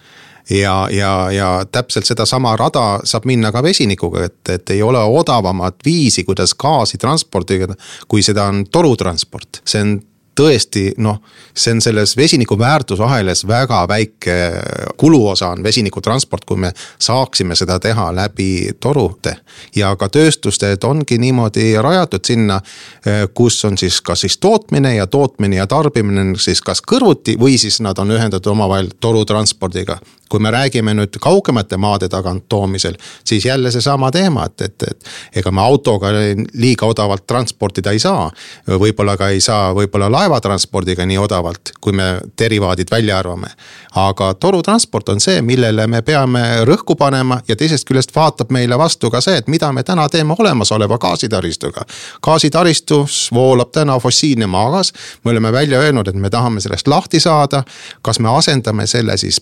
[0.50, 5.76] ja, ja, ja täpselt sedasama rada saab minna ka vesinikuga, et, et ei ole odavamat
[5.86, 7.76] viisi, kuidas gaasi transportida,
[8.08, 9.62] kui seda on torutransport.
[9.66, 9.96] see on
[10.36, 11.22] tõesti noh,
[11.56, 14.36] see on selles vesiniku väärtusahelas väga väike
[14.98, 19.36] kuluosa on vesiniku transport, kui me saaksime seda teha läbi torude.
[19.76, 22.60] ja ka tööstused ongi niimoodi rajatud sinna,
[23.34, 27.58] kus on siis kas siis tootmine ja tootmine ja tarbimine on siis kas kõrvuti või
[27.58, 33.46] siis nad on ühendatud omavahel torutranspordiga kui me räägime nüüd kaugemate maade tagant toomisel, siis
[33.46, 36.10] jälle seesama teema, et, et, et ega me autoga
[36.54, 38.32] liiga odavalt transportida ei saa.
[38.68, 43.48] võib-olla ka ei saa võib-olla laevatranspordiga nii odavalt, kui me derivaadid välja arvame.
[43.96, 48.78] aga torutransport transport on see, millele me peame rõhku panema ja teisest küljest vaatab meile
[48.78, 51.86] vastu ka see, et mida me täna teeme olemasoleva gaasitaristuga.
[52.22, 57.64] gaasitaristus voolab täna fossiilne maagaas, me oleme välja öelnud, et me tahame sellest lahti saada.
[58.02, 59.42] kas me asendame selle siis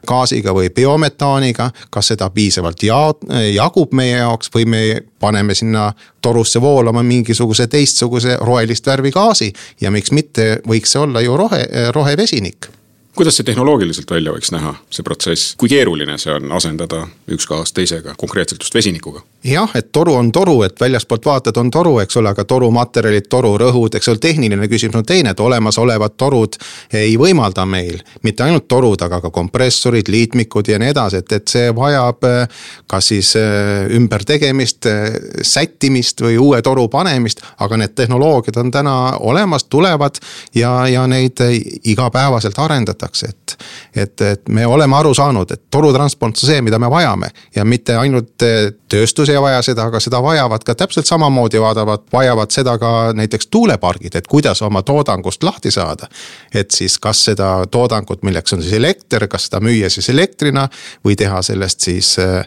[0.00, 3.14] biogaasiga või biometaaniga, kas seda piisavalt ja-,
[3.52, 4.82] jagub meie jaoks või me
[5.20, 11.20] paneme sinna torusse voolama mingisuguse teistsuguse rohelist värvi gaasi ja miks mitte, võiks see olla
[11.20, 12.79] ju rohe, rohevesinik
[13.16, 17.72] kuidas see tehnoloogiliselt välja võiks näha, see protsess, kui keeruline see on asendada üks gaas
[17.74, 19.22] teisega, konkreetselt just vesinikuga?
[19.44, 23.94] jah, et toru on toru, et väljaspoolt vaatad, on toru, eks ole, aga torumaterjalid, torurõhud,
[23.96, 26.58] eks ole, tehniline küsimus on teine, et olemasolevad torud
[26.94, 31.48] ei võimalda meil mitte ainult torud, aga ka kompressorid, liitmikud ja nii edasi, et, et
[31.48, 37.96] see vajab eh, kas siis eh, ümbertegemist, eh, sättimist või uue toru panemist, aga need
[37.96, 40.20] tehnoloogiad on täna olemas, tulevad
[40.54, 41.40] ja, ja neid
[41.80, 43.56] igapäevaselt arendatakse tehakse, et.
[43.96, 47.96] et, et me oleme aru saanud, et torutransport on see, mida me vajame ja mitte
[47.96, 52.76] ainult eh, tööstus ei vaja seda, aga seda vajavad ka täpselt samamoodi vaadavad, vajavad seda
[52.78, 56.08] ka näiteks tuulepargid, et kuidas oma toodangust lahti saada.
[56.54, 60.68] et siis kas seda toodangut, milleks on siis elekter, kas seda müüa siis elektrina
[61.04, 62.44] või teha sellest siis eh,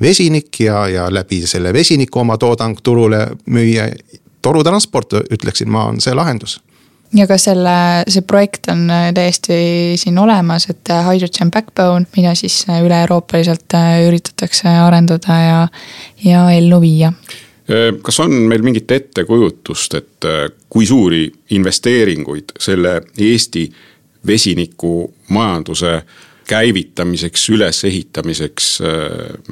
[0.00, 3.88] vesinik ja, ja läbi selle vesiniku oma toodang turule müüa
[4.42, 6.60] torutransport, ütleksin ma, on see lahendus
[7.14, 7.76] ja ka selle,
[8.10, 9.56] see projekt on äh, täiesti
[10.00, 13.76] siin olemas, et äh, hydrogen backbone, mida siis äh, üle-euroopaliselt
[14.08, 15.58] üritatakse arendada ja,
[16.24, 17.12] ja ellu viia
[18.04, 20.26] kas on meil mingit ettekujutust, et
[20.68, 21.22] kui suuri
[21.56, 23.62] investeeringuid selle Eesti
[24.26, 25.94] vesinikumajanduse
[26.44, 28.68] käivitamiseks, ülesehitamiseks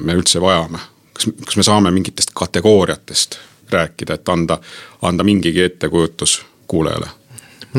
[0.04, 0.84] me üldse vajame?
[1.16, 3.38] kas, kas me saame mingitest kategooriatest
[3.72, 4.60] rääkida, et anda,
[5.08, 7.21] anda mingigi ettekujutus kuulajale?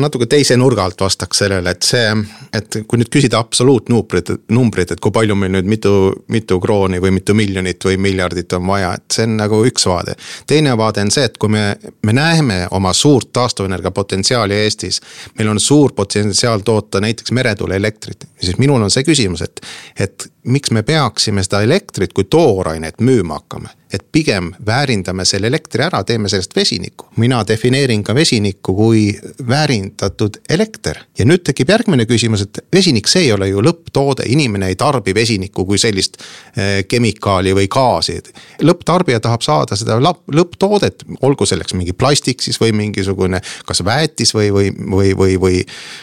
[0.00, 2.10] Natuke teise nurga alt vastaks sellele, et see,
[2.54, 5.92] et kui nüüd küsida absoluutnumbrit, numbrit, et kui palju meil nüüd mitu,
[6.32, 10.16] mitu krooni või mitu miljonit või miljardit on vaja, et see on nagu üks vaade.
[10.50, 11.64] teine vaade on see, et kui me,
[12.02, 15.00] me näeme oma suurt taastuvenergia potentsiaali Eestis.
[15.38, 19.60] meil on suur potentsiaal toota näiteks meretuuleelektrit, siis minul on see küsimus, et,
[19.98, 25.84] et miks me peaksime seda elektrit kui toorainet müüma hakkama et pigem väärindame selle elektri
[25.84, 27.06] ära, teeme sellest vesinikku.
[27.16, 30.98] mina defineerin ka vesinikku kui väärindatud elekter.
[31.18, 35.14] ja nüüd tekib järgmine küsimus, et vesinik, see ei ole ju lõpptoode, inimene ei tarbi
[35.14, 36.16] vesinikku kui sellist
[36.56, 38.20] eh, kemikaali või gaasi.
[38.62, 44.50] lõpptarbija tahab saada seda lõpptoodet, olgu selleks mingi plastik siis või mingisugune kas väetis või,
[44.52, 45.62] või, või, või, või,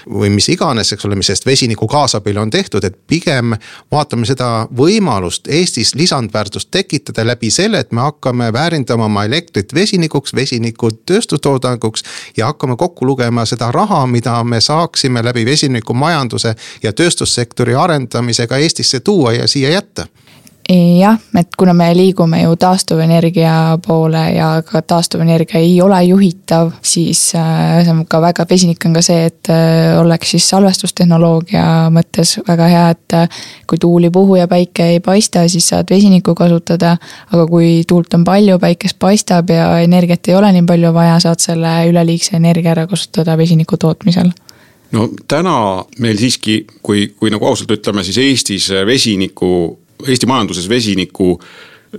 [0.10, 3.56] või mis iganes, eks ole, mis sellest vesiniku kaasabil on tehtud, et pigem
[3.92, 10.36] vaatame seda võimalust Eestis lisandväärtust tekitada läbi selle, et me hakkame väärindama oma elektrit vesinikuks,
[10.36, 12.04] vesinikku tööstustoodanguks
[12.38, 19.00] ja hakkame kokku lugema seda raha, mida me saaksime läbi vesinikumajanduse ja tööstussektori arendamisega Eestisse
[19.00, 20.08] tuua ja siia jätta
[20.72, 27.34] jah, et kuna me liigume ju taastuvenergia poole ja ka taastuvenergia ei ole juhitav, siis
[27.36, 32.38] äh, see on ka väga, vesinik on ka see, et äh, oleks siis salvestustehnoloogia mõttes
[32.48, 36.36] väga hea, et äh, kui tuul ei puhu ja päike ei paista, siis saad vesinikku
[36.36, 36.98] kasutada.
[37.32, 41.40] aga kui tuult on palju, päikest paistab ja energiat ei ole nii palju vaja, saad
[41.44, 44.32] selle üleliigse energia ära kasutada vesiniku tootmisel
[44.92, 45.56] no täna
[46.04, 51.36] meil siiski, kui, kui nagu ausalt ütleme, siis Eestis vesiniku Eesti majanduses vesiniku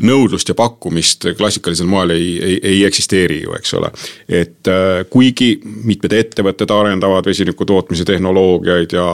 [0.00, 3.90] nõudlust ja pakkumist klassikalisel moel ei, ei, ei eksisteeri ju, eks ole.
[4.28, 5.50] et äh, kuigi
[5.84, 9.04] mitmed ettevõtted arendavad vesiniku tootmise tehnoloogiaid ja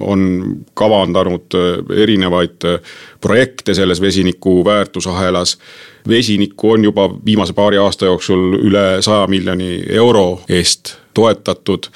[0.00, 0.26] on
[0.74, 5.58] kavandanud äh, erinevaid äh, projekte selles vesiniku väärtusahelas.
[6.08, 11.88] vesinikku on juba viimase paari aasta jooksul üle saja miljoni euro eest toetatud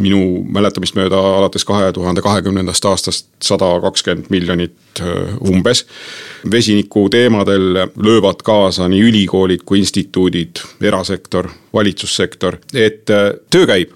[0.00, 5.86] minu mäletamist mööda alates kahe tuhande kahekümnendast aastast sada kakskümmend miljonit äh, umbes.
[6.50, 13.94] vesiniku teemadel löövad kaasa nii ülikoolid kui instituudid, erasektor, valitsussektor, et äh, töö käib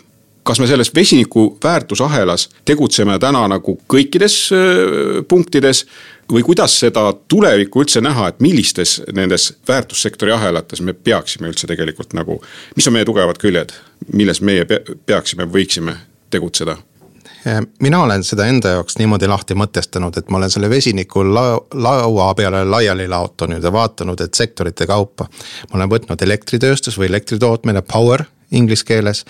[0.50, 4.38] kas me selles vesiniku väärtusahelas tegutseme täna nagu kõikides
[5.30, 5.84] punktides
[6.32, 12.14] või kuidas seda tulevikku üldse näha, et millistes nendes väärtussektori ahelates me peaksime üldse tegelikult
[12.18, 12.40] nagu,
[12.76, 13.74] mis on meie tugevad küljed,
[14.12, 15.96] milles meie peaksime, võiksime
[16.30, 16.76] tegutseda?
[17.80, 22.34] mina olen seda enda jaoks niimoodi lahti mõtestanud, et ma olen selle vesiniku lau-, laua
[22.34, 25.24] peale laiali laotanud ja vaatanud, et sektorite kaupa.
[25.70, 29.24] ma olen võtnud elektritööstus või elektri tootmine, power inglise keeles.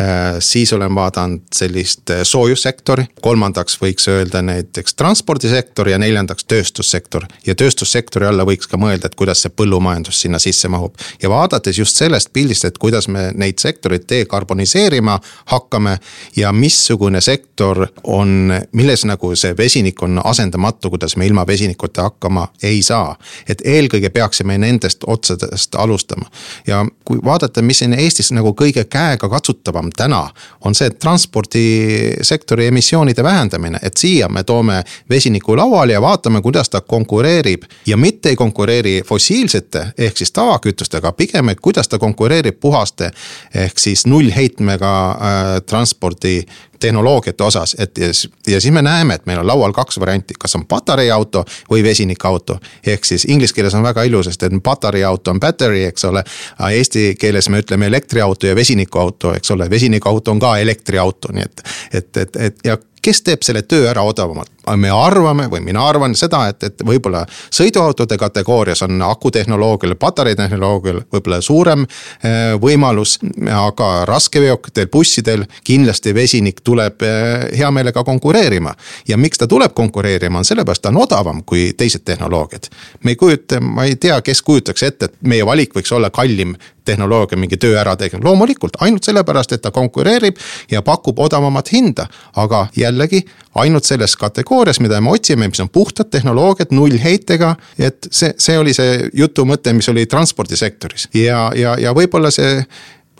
[0.00, 7.26] Äh, siis olen vaadanud sellist äh, soojussektori, kolmandaks võiks öelda näiteks transpordisektor ja neljandaks tööstussektor.
[7.46, 10.94] ja tööstussektori alla võiks ka mõelda, et kuidas see põllumajandus sinna sisse mahub.
[11.22, 15.98] ja vaadates just sellest pildist, et kuidas me neid sektoreid dekarboniseerima hakkame
[16.36, 22.48] ja missugune sektor on, milles nagu see vesinik on asendamatu, kuidas me ilma vesinikuta hakkama
[22.62, 23.16] ei saa.
[23.48, 26.30] et eelkõige peaksime nendest otsadest alustama
[26.66, 30.22] ja kui vaadata, mis siin Eestis nagu kõige käegakatsutavam täna
[30.64, 36.80] on see transpordisektori emissioonide vähendamine, et siia me toome vesiniku lauale ja vaatame, kuidas ta
[36.80, 37.62] konkureerib.
[37.86, 43.10] ja mitte ei konkureeri fossiilsete ehk siis tavakütustega, pigem, et kuidas ta konkureerib puhaste
[43.54, 46.44] ehk siis nullheitmega äh, transpordi
[46.82, 48.06] tehnoloogiate osas, et ja,
[48.46, 52.58] ja siis me näeme, et meil on laual kaks varianti, kas on patareiauto või vesinikauto.
[52.86, 56.24] ehk siis inglise keeles on väga ilusasti, et patareiauto on battery, eks ole.
[56.70, 61.62] Eesti keeles me ütleme elektriauto ja vesinikuauto, eks ole, vesinikuauto on ka elektriauto, nii et,
[61.92, 64.51] et, et, et ja kes teeb selle töö ära odavamalt?
[64.76, 71.40] Me arvame või mina arvan seda, et, et võib-olla sõiduautode kategoorias on akutehnoloogial, patareitehnoloogial võib-olla
[71.42, 73.18] suurem eh, võimalus.
[73.52, 78.74] aga raskeveokitel, bussidel kindlasti vesinik tuleb eh, hea meelega konkureerima.
[79.08, 82.68] ja miks ta tuleb konkureerima, on sellepärast, ta on odavam kui teised tehnoloogiad.
[83.04, 86.56] me ei kujuta, ma ei tea, kes kujutaks ette, et meie valik võiks olla kallim
[86.84, 90.36] tehnoloogia mingi töö ära tegema, loomulikult ainult sellepärast, et ta konkureerib
[90.70, 92.06] ja pakub odavamat hinda.
[92.36, 94.51] aga jällegi ainult selles kategoorias,
[94.82, 97.54] mida me otsime, mis on puhtad tehnoloogiad nullheitega.
[97.78, 102.60] et see, see oli see jutu mõte, mis oli transpordisektoris ja, ja, ja võib-olla see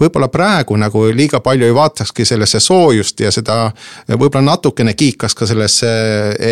[0.01, 3.57] võib-olla praegu nagu liiga palju ei vaatakski sellesse soojust ja seda
[4.09, 5.91] võib-olla natukene kiikas ka sellesse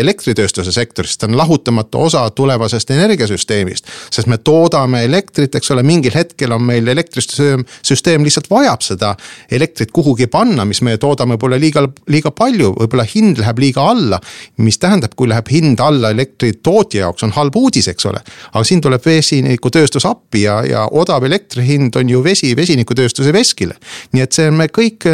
[0.01, 3.89] elektritööstuse sektorisse, ta on lahutamatu osa tulevasest energiasüsteemist.
[4.11, 9.15] sest me toodame elektrit, eks ole, mingil hetkel on meil elektrisüsteem, süsteem lihtsalt vajab seda
[9.51, 14.21] elektrit kuhugi panna, mis me toodame võib-olla liiga, liiga palju, võib-olla hind läheb liiga alla.
[14.57, 18.21] mis tähendab, kui läheb hind alla elektritootja jaoks on halb uudis, eks ole.
[18.53, 23.75] aga siin tuleb vesinikutööstus appi ja, ja odav elektri hind on ju vesi, vesinikutööstuse veskile.
[24.13, 25.07] nii et see on me kõik,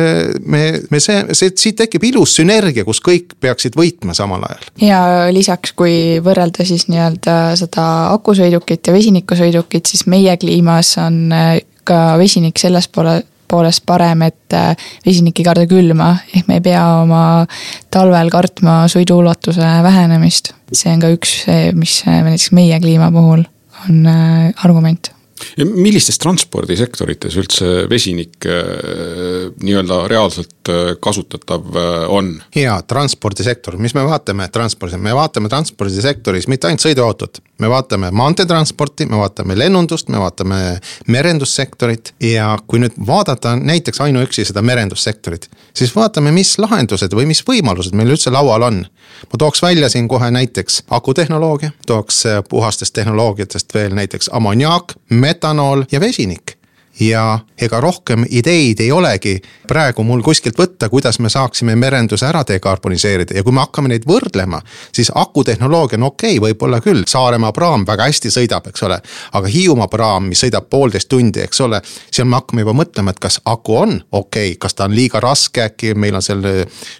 [0.46, 4.68] me, me see, see, siit tekib ilus sünergia, kus kõik peaksid võitma samal ajal.
[4.82, 5.02] ja
[5.34, 12.18] lisaks, kui võrrelda siis nii-öelda seda akusõidukit ja vesinikusõidukit, siis meie kliimas on äh, ka
[12.20, 16.82] vesinik selles poole poolest parem, et äh, vesinik ei karda külma, ehk me ei pea
[17.00, 17.22] oma
[17.96, 20.52] talvel kartma sõidu ulatuse vähenemist.
[20.76, 21.38] see on ka üks,
[21.80, 23.46] mis äh, näiteks meie kliima puhul
[23.88, 25.14] on argument
[25.58, 32.32] millistes transpordisektorites üldse vesinik äh, nii-öelda reaalselt äh, kasutatav äh, on?
[32.56, 39.08] ja transpordisektor, mis me vaatame transpordis, me vaatame transpordisektoris mitte ainult sõiduautot, me vaatame maanteetransporti,
[39.10, 40.62] me vaatame lennundust, me vaatame
[41.08, 47.44] merendussektorit ja kui nüüd vaadata näiteks ainuüksi seda merendussektorit, siis vaatame, mis lahendused või mis
[47.48, 48.86] võimalused meil üldse laual on.
[49.32, 54.94] ma tooks välja siin kohe näiteks akutehnoloogia, tooks puhastest tehnoloogiatest veel näiteks ammoniaak
[55.28, 56.57] metanool ja vesinik
[57.00, 62.44] ja ega rohkem ideid ei olegi praegu mul kuskilt võtta, kuidas me saaksime merenduse ära
[62.48, 64.62] dekarboniseerida ja kui me hakkame neid võrdlema,
[64.96, 69.00] siis akutehnoloogia on okei okay,, võib-olla küll, Saaremaa praam väga hästi sõidab, eks ole.
[69.34, 71.82] aga Hiiumaa praam, mis sõidab poolteist tundi, eks ole,
[72.12, 75.22] seal me hakkame juba mõtlema, et kas aku on okei okay,, kas ta on liiga
[75.24, 76.44] raske, äkki meil on seal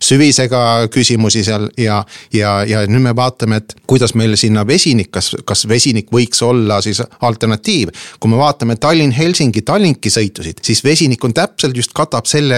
[0.04, 2.02] süvisega küsimusi seal ja,
[2.34, 6.82] ja, ja nüüd me vaatame, et kuidas meil sinna vesinik, kas, kas vesinik võiks olla
[6.82, 7.94] siis alternatiiv.
[8.20, 12.58] kui me vaatame Tallinn-Helsingi, Tallinn Tallinki sõitusid, siis vesinik on täpselt just katab selle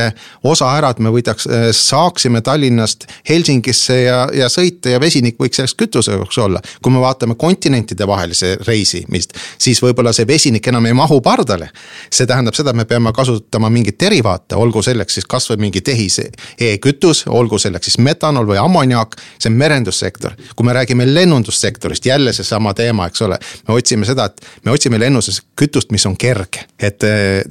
[0.49, 5.59] osa ära, et me võidaks, äh, saaksime Tallinnast Helsingisse ja, ja sõita ja vesinik võiks
[5.59, 6.61] selleks kütuseks olla.
[6.81, 11.69] kui me vaatame kontinentide vahelise reisimist, siis võib-olla see vesinik enam ei mahu pardale.
[12.09, 16.31] see tähendab seda, et me peame kasutama mingeid derivaate, olgu selleks siis kasvõi mingi tehise
[16.57, 20.33] e-kütus, olgu selleks siis metanool või ammoniaak, see on merendussektor.
[20.55, 24.97] kui me räägime lennundussektorist, jälle seesama teema, eks ole, me otsime seda, et me otsime
[24.99, 27.03] lennuses kütust, mis on kerge, et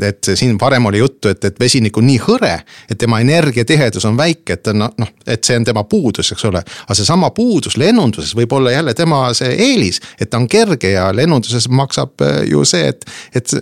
[0.09, 2.54] et siin varem oli juttu, et, et vesinik on nii hõre,
[2.90, 6.44] et tema energiatihedus on väike, et ta on noh, et see on tema puudus, eks
[6.48, 6.62] ole.
[6.62, 11.09] aga seesama puudus lennunduses võib olla jälle tema see eelis, et ta on kerge ja
[11.14, 13.04] lennunduses maksab äh, ju see, et,
[13.35, 13.54] et,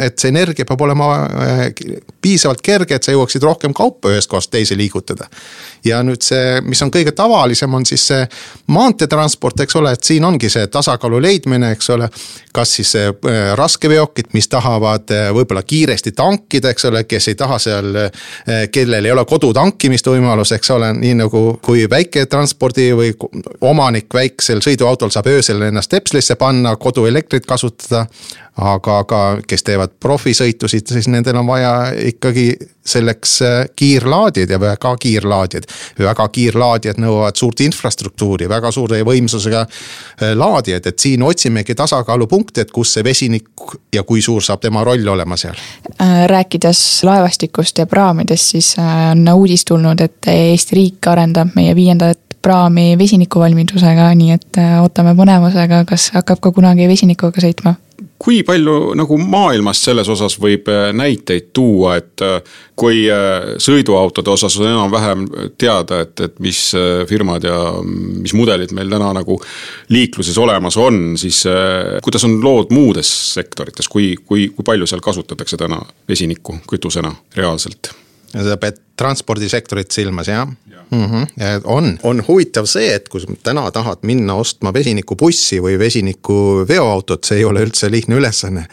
[0.00, 1.62] et see energia peab olema äh,
[2.22, 5.28] piisavalt kerge, et sa jõuaksid rohkem kaupa ühest kohast teise liigutada.
[5.84, 8.22] ja nüüd see, mis on kõige tavalisem, on siis see
[8.74, 12.08] maanteetransport, eks ole, et siin ongi see tasakaalu leidmine, eks ole.
[12.52, 13.12] kas siis äh,
[13.56, 19.12] raskeveokid, mis tahavad võib-olla kiiresti tankida, eks ole, kes ei taha seal, eh, kellel ei
[19.12, 23.12] ole kodu tankimist võimalus, eks ole, nii nagu kui väiketranspordi või
[23.60, 28.06] omanik väiksel sõiduautol saab öösel ennast Tepslisse panna, koduelektrit kasutada
[28.56, 31.72] aga ka, kes teevad profisõitusid, siis nendel on vaja
[32.08, 32.54] ikkagi
[32.86, 35.64] selleks äh, kiirlaadijaid ja väga kiirlaadijaid.
[35.98, 42.72] väga kiirlaadijad nõuavad suurt infrastruktuuri, väga suure võimsusega äh, laadijaid, et siin otsimegi tasakaalupunkte, et
[42.72, 43.48] kus see vesinik
[43.92, 45.56] ja kui suur saab tema roll olema seal.
[46.00, 52.20] Äh, rääkides laevastikust ja praamidest, siis on uudis tulnud, et Eesti riik arendab meie viiendat
[52.42, 57.74] praami vesinikuvalmidusega, nii et ootame põnevusega, kas hakkab ka kunagi vesinikuga sõitma
[58.18, 62.38] kui palju nagu maailmas selles osas võib äh, näiteid tuua, et äh,
[62.78, 65.26] kui äh, sõiduautode osas on enam-vähem
[65.60, 66.60] teada, et, et mis
[67.08, 69.38] firmad ja mis mudelid meil täna nagu
[69.92, 71.42] liikluses olemas on, siis
[72.04, 77.92] kuidas on lood muudes sektorites, kui, kui, kui palju seal kasutatakse täna vesinikku kütusena reaalselt?
[78.36, 80.46] sa pead transpordisektorit silmas, jah ja.
[80.90, 81.04] Mm?
[81.04, 81.60] -hmm.
[81.64, 87.24] on, on huvitav see, et kui sa täna tahad minna ostma vesinikubussi või vesiniku veoautot,
[87.24, 88.66] see ei ole üldse lihtne ülesanne.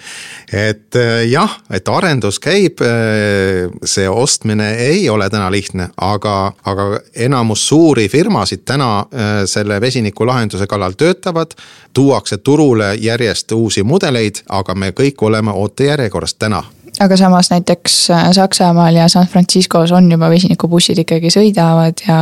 [0.53, 6.99] et äh, jah, et arendus käib, äh, see ostmine ei ole täna lihtne, aga, aga
[7.16, 11.51] enamus suuri firmasid täna äh, selle vesinikulahenduse kallal töötavad.
[11.93, 16.64] tuuakse turule järjest uusi mudeleid, aga me kõik oleme ootejärjekorras täna
[17.03, 22.17] aga samas näiteks äh, Saksamaal ja San Franciscos on juba vesinikubussid ikkagi sõidavad ja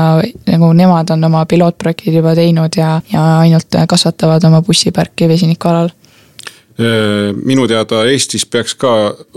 [0.50, 5.90] nagu nemad on oma pilootprojektid juba teinud ja, ja ainult kasvatavad oma bussiparki vesiniku alal
[5.90, 8.94] äh, minu teada Eestis peaks ka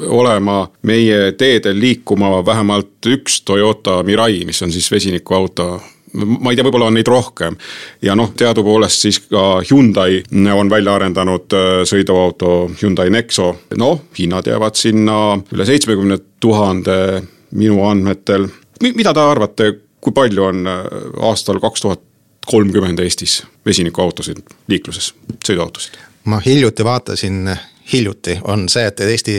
[0.07, 5.80] olema meie teedel liikuma vähemalt üks Toyota Mirai, mis on siis vesinikuauto
[6.15, 7.57] ma ei tea, võib-olla on neid rohkem.
[8.03, 10.23] ja noh, teadupoolest siis ka Hyundai
[10.55, 13.51] on välja arendanud äh, sõiduauto Hyundai Nexo.
[13.79, 15.19] noh, hinnad jäävad sinna
[15.55, 18.49] üle seitsmekümne tuhande minu andmetel.
[18.83, 20.83] mida te arvate, kui palju on äh,
[21.31, 22.01] aastal kaks tuhat
[22.47, 25.15] kolmkümmend Eestis vesinikuautosid liikluses,
[25.47, 25.99] sõiduautosid?
[26.25, 27.51] ma hiljuti vaatasin,
[27.93, 29.39] hiljuti on see, et Eesti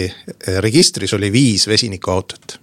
[0.61, 2.59] registris oli viis vesinikuautot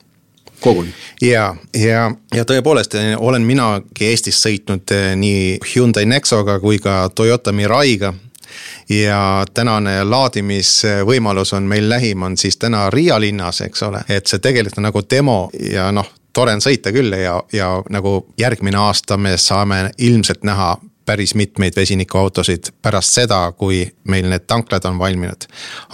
[0.63, 0.95] koguni.
[1.21, 7.53] ja, ja, ja tõepoolest olen minagi Eestis sõitnud eh, nii Hyundai Nexoga kui ka Toyota
[7.53, 8.15] Mirai'ga
[8.89, 14.43] ja tänane laadimisvõimalus on meil lähim, on siis täna Riia linnas, eks ole, et see
[14.43, 15.39] tegelikult on nagu demo
[15.71, 20.77] ja noh, tore on sõita küll ja, ja nagu järgmine aasta me saame ilmselt näha
[21.05, 25.47] päris mitmeid vesinikuautosid pärast seda, kui meil need tanklad on valminud.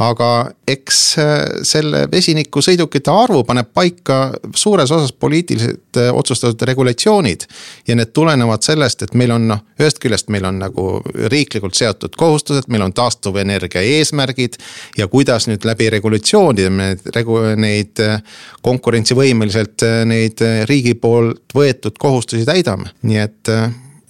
[0.04, 4.18] aga eks äh, selle vesinikusõidukite arvu paneb paika
[4.54, 7.46] suures osas poliitiliselt äh, otsustatud regulatsioonid.
[7.88, 10.86] ja need tulenevad sellest, et meil on noh, ühest küljest meil on nagu
[11.32, 14.60] riiklikult seotud kohustused, meil on taastuvenergia eesmärgid.
[14.98, 18.22] ja kuidas nüüd läbi regulatsioonide me regu-, neid äh,
[18.62, 23.54] konkurentsivõimeliselt neid riigi poolt võetud kohustusi täidame, nii et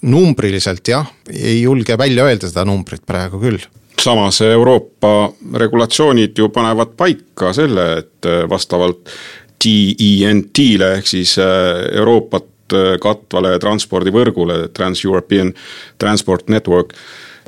[0.01, 3.59] numbriliselt jah, ei julge välja öelda seda numbrit praegu küll
[3.99, 9.11] samas Euroopa regulatsioonid ju panevad paika selle, et vastavalt
[9.59, 15.53] TENT-le ehk siis äh, Euroopat äh, katvale transpordivõrgule, Trans-European
[15.99, 16.95] Transport Network.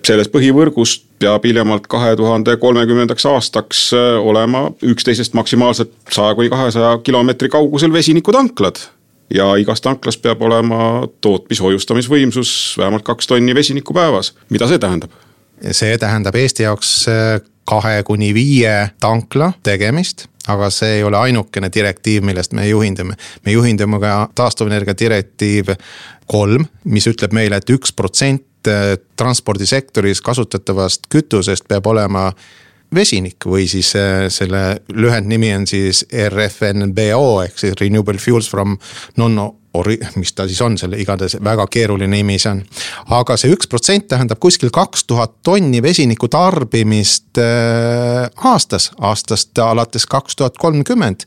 [0.01, 6.97] selles põhivõrgus peab hiljemalt kahe tuhande kolmekümnendaks aastaks äh, olema üksteisest maksimaalselt saja kuni kahesaja
[7.05, 8.81] kilomeetri kaugusel vesinikutanklad
[9.35, 15.13] ja igas tanklas peab olema tootmis-hoiustamisvõimsus vähemalt kaks tonni vesinikku päevas, mida see tähendab?
[15.71, 21.69] see tähendab Eesti jaoks äh, kahe kuni viie tankla tegemist aga see ei ole ainukene
[21.73, 23.13] direktiiv, millest me juhindume.
[23.45, 25.73] me juhindume ka taastuvenergia direktiiv
[26.25, 32.31] kolm, mis ütleb meile et, et üks protsent äh, transpordisektoris kasutatavast kütusest peab olema
[32.95, 38.77] vesinik või siis äh, selle lühendnimi on siis RFNBO ehk siis Renewable Fuels from
[39.17, 39.39] non
[39.73, 42.61] ori-, mis ta siis on, selle igatahes väga keeruline nimi see on.
[43.17, 50.05] aga see üks protsent tähendab kuskil kaks tuhat tonni vesiniku tarbimist äh, aastas, aastast alates
[50.05, 51.25] kaks tuhat kolmkümmend.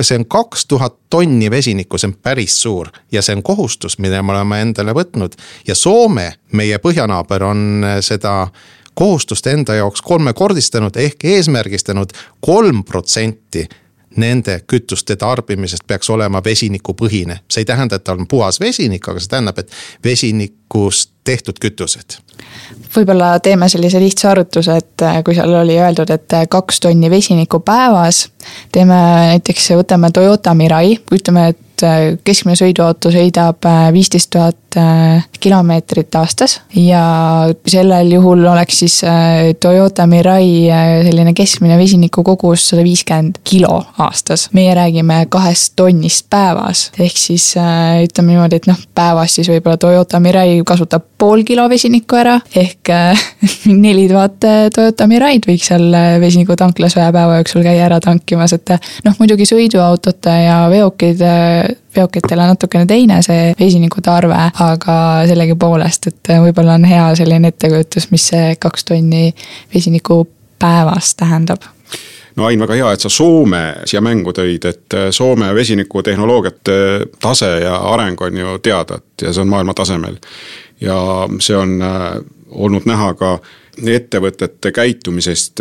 [0.00, 4.22] see on kaks tuhat tonni vesinikku, see on päris suur ja see on kohustus, mille
[4.22, 8.46] me oleme endale võtnud ja Soome, meie põhjanaaber, on äh, seda
[8.94, 13.68] kohustust enda jaoks kolmekordistanud ehk eesmärgistanud kolm protsenti
[14.16, 17.38] nende kütuste tarbimisest peaks olema vesinikupõhine.
[17.50, 19.70] see ei tähenda, et ta on puhas vesinik, aga see tähendab, et
[20.04, 22.18] vesinikust tehtud kütused.
[22.96, 28.28] võib-olla teeme sellise lihtsa arvutuse, et kui seal oli öeldud, et kaks tonni vesinikku päevas.
[28.72, 29.00] teeme
[29.32, 36.60] näiteks, võtame Toyota Mirai, ütleme, et keskmine sõiduauto sõidab viisteist tuhat äh, kilomeetrit aastas.
[36.76, 37.02] ja
[37.68, 40.68] sellel juhul oleks siis äh, Toyota Mirai
[41.06, 44.48] selline keskmine vesiniku kogus sada viiskümmend kilo aastas.
[44.52, 47.52] meie räägime kahest tonnist päevas, ehk siis
[48.04, 52.92] ütleme niimoodi, et noh, päevas siis võib-olla Toyota Mirai kasutab pool kilo vesinikku ära, ehk
[53.84, 54.40] neli tuhat
[54.74, 55.88] Toyota Miraid võiks seal
[56.22, 61.22] vesinikutanklas ühe päeva jooksul käia ära tankimas, et noh, muidugi sõiduautode ja veokid
[61.96, 64.96] veokitele natukene teine see vesinikutarve, aga
[65.28, 69.30] sellegipoolest, et võib-olla on hea selline ettekujutus, mis see kaks tonni
[69.74, 70.24] vesinikku
[70.62, 71.68] päevas tähendab
[72.36, 76.76] no Ain, väga hea, et sa Soome siia mängu tõid, et Soome vesinikutehnoloogiate
[77.20, 80.16] tase ja areng on ju teada, et ja see on maailma tasemel.
[80.80, 80.96] ja
[81.40, 82.08] see on äh,
[82.50, 83.38] olnud näha ka
[83.76, 85.60] ettevõtete käitumisest,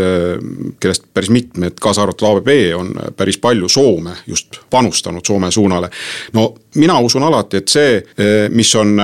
[0.80, 5.90] kellest päris mitmed, kaasa arvatud ABB, on päris palju Soome just panustanud Soome suunale.
[6.34, 8.04] no mina usun alati, et see,
[8.50, 9.00] mis on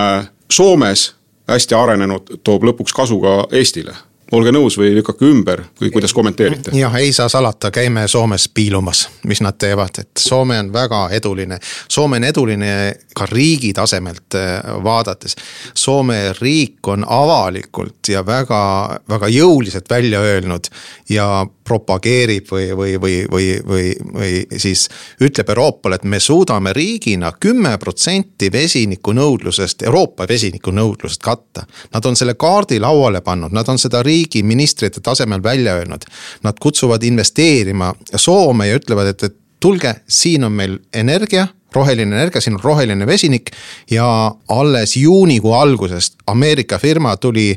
[0.52, 1.14] Soomes
[1.48, 3.96] hästi arenenud, toob lõpuks kasu ka Eestile
[4.32, 6.72] olge nõus või lükake ümber või kuidas kommenteerite?
[6.78, 11.60] jah, ei saa salata, käime Soomes piilumas, mis nad teevad, et Soome on väga eduline.
[11.90, 12.72] Soome on eduline
[13.16, 15.36] ka riigi tasemelt äh, vaadates.
[15.74, 18.62] Soome riik on avalikult ja väga,
[19.10, 20.68] väga jõuliselt välja öelnud
[21.10, 24.88] ja propageerib või, või, või, või, või, või siis
[25.22, 31.66] ütleb Euroopale, et me suudame riigina kümme protsenti vesinikunõudlusest, Euroopa vesinikunõudlusest katta.
[31.94, 36.08] Nad on selle kaardi lauale pannud, nad on seda riigi ministrite tasemel välja öelnud.
[36.44, 42.42] Nad kutsuvad investeerima Soome ja ütlevad, et, et tulge, siin on meil energia roheline energia,
[42.42, 43.52] siin on roheline vesinik
[43.92, 44.08] ja
[44.50, 47.52] alles juunikuu algusest Ameerika firma tuli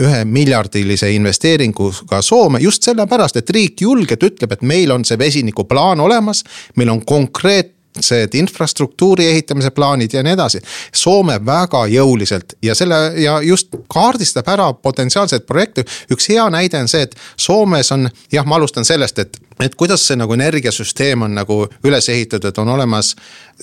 [0.00, 6.00] ühe miljardilise investeeringuga Soome just sellepärast, et riik julgelt ütleb, et meil on see vesinikuplaan
[6.00, 6.44] olemas,
[6.76, 10.60] meil on konkreetne konkreetsed infrastruktuuri ehitamise plaanid ja nii edasi.
[10.94, 15.84] Soome väga jõuliselt ja selle ja just kaardistab ära potentsiaalseid projekte.
[16.10, 20.06] üks hea näide on see, et Soomes on, jah, ma alustan sellest, et, et kuidas
[20.06, 23.14] see nagu energiasüsteem on nagu üles ehitatud, et on olemas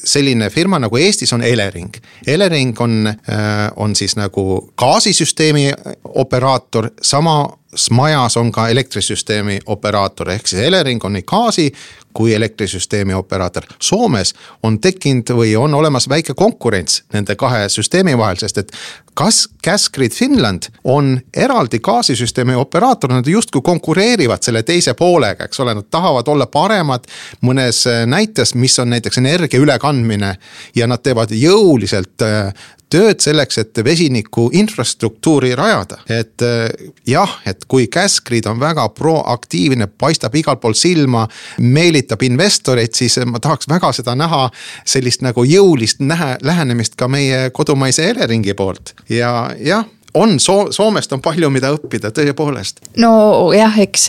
[0.03, 1.95] selline firma nagu Eestis on Elering.
[2.27, 5.71] Elering on, äh, on siis nagu gaasisüsteemi
[6.03, 7.43] operaator, sama
[7.91, 11.71] majas on ka elektrisüsteemi operaator, ehk siis Elering on nii gaasi
[12.13, 13.63] kui elektrisüsteemi operaator.
[13.79, 14.33] Soomes
[14.63, 18.71] on tekkinud või on olemas väike konkurents nende kahe süsteemi vahel, sest et
[19.13, 25.75] kas Gasgrid Finland on eraldi gaasisüsteemi operaator, nad justkui konkureerivad selle teise poolega, eks ole,
[25.77, 27.07] nad tahavad olla paremad
[27.41, 30.35] mõnes näites, mis on näiteks energia ülekandmine.
[30.75, 32.53] ja nad teevad jõuliselt äh,
[32.91, 36.01] tööd selleks, et vesiniku infrastruktuuri rajada.
[36.09, 41.27] et äh, jah, et kui Gasgrid on väga proaktiivne, paistab igal pool silma,
[41.59, 44.49] meelitab investoreid, siis ma tahaks väga seda näha,
[44.85, 51.13] sellist nagu jõulist nähe, lähenemist ka meie kodumaise Eleringi poolt ja jah on Soo-, Soomest
[51.13, 52.81] on palju, mida õppida, tõepoolest.
[53.01, 54.07] nojah, eks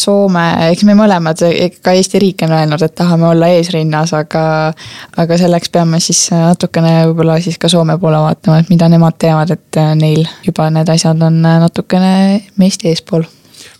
[0.00, 1.44] Soome, eks me mõlemad,
[1.84, 4.44] ka Eesti riik on öelnud, et tahame olla eesrinnas, aga.
[5.16, 9.54] aga selleks peame siis natukene võib-olla siis ka Soome poole vaatama, et mida nemad teevad,
[9.54, 12.14] et neil juba need asjad on natukene
[12.60, 13.26] meist eespool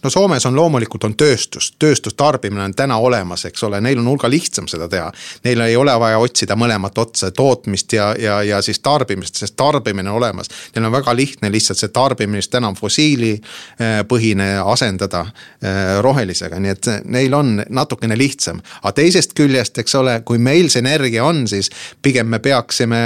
[0.04, 4.28] no Soomes on loomulikult on tööstus, tööstustarbimine on täna olemas, eks ole, neil on hulga
[4.30, 5.10] lihtsam seda teha.
[5.44, 10.10] Neil ei ole vaja otsida mõlemat otsa, tootmist ja, ja, ja siis tarbimist, sest tarbimine
[10.10, 10.50] on olemas.
[10.74, 16.90] Neil on väga lihtne lihtsalt see tarbimine, täna on fossiilipõhine, asendada eh, rohelisega, nii et
[17.04, 18.60] neil on natukene lihtsam.
[18.82, 21.70] aga teisest küljest, eks ole, kui meil see energia on, siis
[22.02, 23.00] pigem me peaksime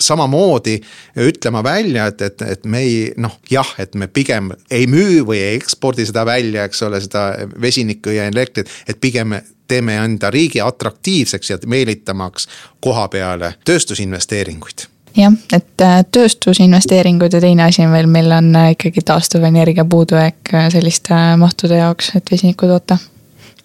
[0.00, 0.78] samamoodi
[1.24, 5.40] ütlema välja, et, et, et me ei noh, jah, et me pigem ei müü või
[5.42, 7.30] ei ekspordi seda välja, eks ole, seda
[7.60, 9.36] vesinikku ja elektrit, et pigem
[9.68, 12.48] teeme enda riigi atraktiivseks ja meelitamaks
[12.80, 14.88] koha peale tööstusinvesteeringuid.
[15.18, 20.52] Jah, et äh, tööstusinvesteeringud ja teine asi on veel, meil on äh, ikkagi taastuvenergia puudujääk
[20.54, 22.98] äh, selliste mahtude jaoks, et vesinikku toota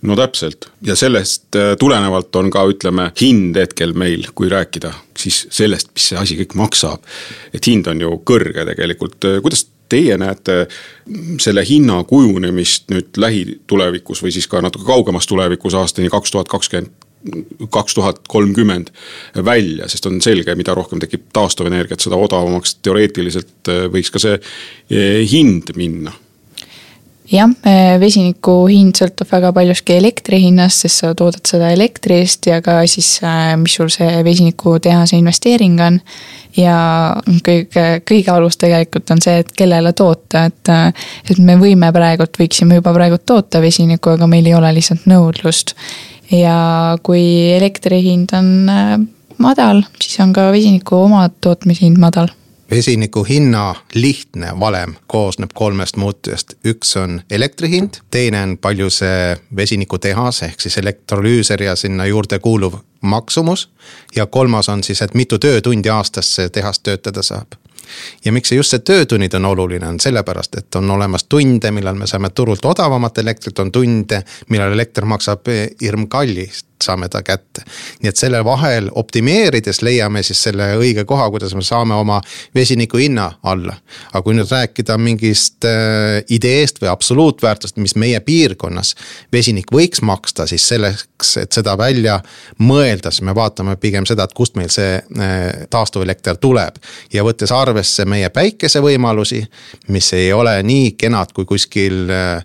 [0.03, 0.67] no täpselt.
[0.81, 6.09] Ja sellest äh, tulenevalt on ka ütleme hind hetkel meil, kui rääkida siis sellest, mis
[6.11, 7.05] see asi kõik maksab.
[7.53, 13.15] et hind on ju kõrge tegelikult, äh, kuidas teie näete mm, selle hinna kujunemist nüüd
[13.17, 16.91] lähitulevikus või siis ka natuke kaugemas tulevikus aastani kaks tuhat kakskümmend
[17.71, 18.89] kaks tuhat kolmkümmend
[19.47, 24.35] välja, sest on selge, mida rohkem tekib taastuvenergiat, seda odavamaks teoreetiliselt äh, võiks ka see
[25.31, 26.11] hind minna
[27.31, 27.49] jah,
[27.99, 32.81] vesiniku hind sõltub väga paljuski elektri hinnast, sest sa toodad seda elektri eest ja ka
[32.89, 35.99] siis, äh, mis sul see vesinikutehase investeering on.
[36.53, 41.89] ja kõige, kõige alus tegelikult on see, et kellele toota, et, äh, et me võime
[41.93, 45.75] praegult, võiksime juba praegult toota vesinikku, aga meil ei ole lihtsalt nõudlust.
[46.31, 47.23] ja kui
[47.55, 48.99] elektri hind on äh,
[49.37, 52.29] madal, siis on ka vesiniku oma tootmishind madal
[52.71, 59.35] vesiniku hinna lihtne valem koosneb kolmest muutujast, üks on elektri hind, teine on palju see
[59.55, 63.69] vesinikutehas ehk siis elektrolüüser ja sinna juurde kuuluv maksumus.
[64.15, 67.55] ja kolmas on siis, et mitu töötundi aastas see tehas töötada saab.
[68.25, 71.95] Ja miks see just see töötunnid on oluline, on sellepärast, et on olemas tunde, millal
[71.95, 75.51] me saame turult odavamat elektrit, on tunde, millal elekter maksab
[75.81, 77.63] hirmkallist saame ta kätte.
[78.01, 82.21] nii et selle vahel optimeerides leiame siis selle õige koha, kuidas me saame oma
[82.55, 83.75] vesiniku hinna alla.
[84.13, 88.95] aga kui nüüd rääkida mingist äh, ideest või absoluutväärtust, mis meie piirkonnas
[89.33, 92.19] vesinik võiks maksta, siis selleks, et seda välja
[92.59, 96.77] mõelda, siis me vaatame pigem seda, et kust meil see äh, taastuvelekter tuleb.
[97.13, 99.43] ja võttes arvesse meie päikesevõimalusi,
[99.87, 102.43] mis ei ole nii kenad kui kuskil äh,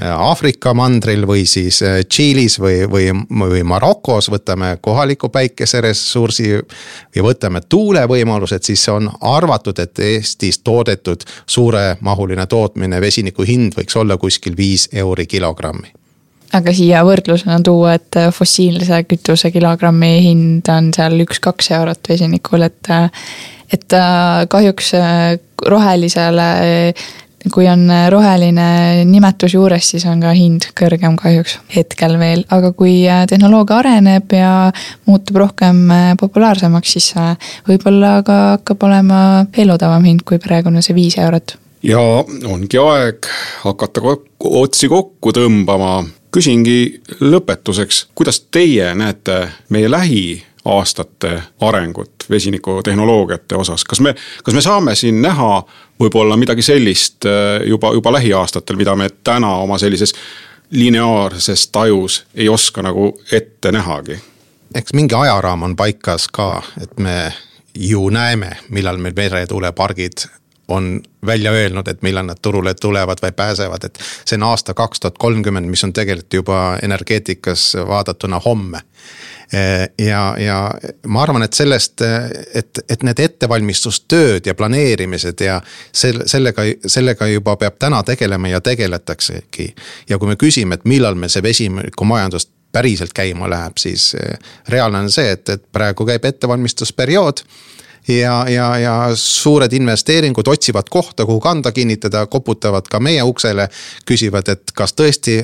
[0.00, 7.60] Aafrika mandril või siis äh, Tšiilis või, või, või Marokos võtame kohaliku päikeseressursi ja võtame
[7.68, 14.88] tuulevõimalused, siis on arvatud, et Eestis toodetud suuremahuline tootmine vesiniku hind võiks olla kuskil viis
[14.92, 15.92] euri kilogrammi
[16.56, 22.94] aga siia võrdlusena tuua, et fossiilse kütuse kilogrammi hind on seal üks-kaks eurot vesinikul, et.
[23.70, 23.94] et
[24.50, 24.88] kahjuks
[25.70, 26.46] rohelisele
[27.48, 32.72] kui on äh, roheline nimetus juures, siis on ka hind kõrgem kahjuks hetkel veel, aga
[32.76, 34.52] kui äh, tehnoloogia areneb ja
[35.08, 37.10] muutub rohkem äh, populaarsemaks, siis
[37.68, 39.22] võib-olla ka hakkab olema
[39.56, 41.56] veel odavam hind kui praegune see viis eurot.
[41.82, 43.28] ja ongi aeg
[43.64, 46.04] hakata otsi kokku tõmbama.
[46.30, 49.88] küsingi lõpetuseks, kuidas teie näete meie
[50.64, 55.62] lähiaastate arengut vesinikutehnoloogiate osas, kas me, kas me saame siin näha
[56.00, 60.14] võib-olla midagi sellist äh, juba, juba lähiaastatel, mida me täna oma sellises
[60.70, 64.20] lineaarses tajus ei oska nagu ette nähagi?
[64.74, 67.32] eks mingi ajaraam on paikas ka, et me
[67.74, 70.26] ju näeme, millal meil meretuulepargid
[70.70, 75.00] on välja öelnud, et millal nad turule tulevad või pääsevad, et see on aasta kaks
[75.00, 78.82] tuhat kolmkümmend, mis on tegelikult juba energeetikas vaadatuna homme
[79.98, 80.70] ja, ja
[81.06, 82.02] ma arvan, et sellest,
[82.54, 85.58] et, et need ettevalmistustööd ja planeerimised ja
[85.92, 89.74] selle, sellega, sellega juba peab täna tegelema ja tegeletaksegi.
[90.08, 94.14] ja kui me küsime, et millal meil see vesinikumajandus päriselt käima läheb, siis
[94.68, 97.42] reaalne on see, et, et praegu käib ettevalmistusperiood
[98.08, 103.68] ja, ja, ja suured investeeringud otsivad kohta, kuhu kanda kinnitada, koputavad ka meie uksele.
[104.06, 105.40] küsivad, et kas tõesti,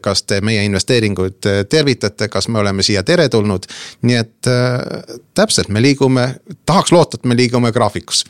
[0.00, 3.66] kas te meie investeeringuid tervitate, kas me oleme siia teretulnud.
[4.02, 4.80] nii et äh,
[5.34, 6.34] täpselt, me liigume,
[6.66, 8.24] tahaks loota, et me liigume graafikus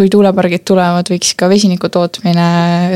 [0.00, 2.44] kui tuulepargid tulevad, võiks ka vesiniku tootmine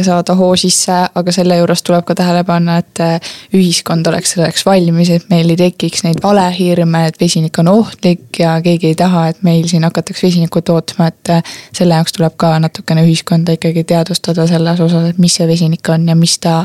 [0.07, 4.65] saada hoo sisse, aga selle juures tuleb ka tähele panna, et äh, ühiskond oleks selleks
[4.65, 9.27] valmis, et meil ei tekiks neid valehirme, et vesinik on ohtlik ja keegi ei taha,
[9.35, 13.85] et meil siin hakatakse vesinikku tootma, et äh, selle jaoks tuleb ka natukene ühiskonda ikkagi
[13.93, 16.63] teadvustada selles osas, et mis see vesinik on ja mis ta,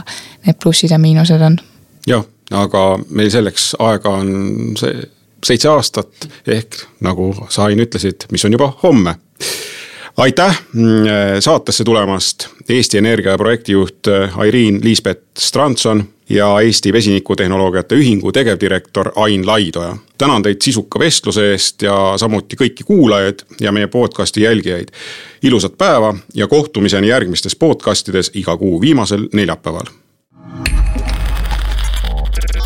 [0.48, 1.60] need plussid ja miinused on.
[2.08, 2.24] jah,
[2.56, 5.04] aga meil selleks aega on see
[5.44, 9.20] seitse aastat ehk nagu sa, Ain, ütlesid, mis on juba homme
[10.20, 10.84] aitäh mm,
[11.40, 19.98] saatesse tulemast, Eesti Energia projektijuht Airiin Liisbet Strandson ja Eesti Vesinikutehnoloogiate Ühingu tegevdirektor Ain Laidoja.
[20.18, 24.88] tänan teid sisuka vestluse eest ja samuti kõiki kuulajaid ja meie podcast'i jälgijaid.
[25.44, 29.86] ilusat päeva ja kohtumiseni järgmistes podcastides iga kuu viimasel neljapäeval.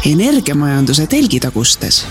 [0.05, 2.07] energiamajanduse telgitagustes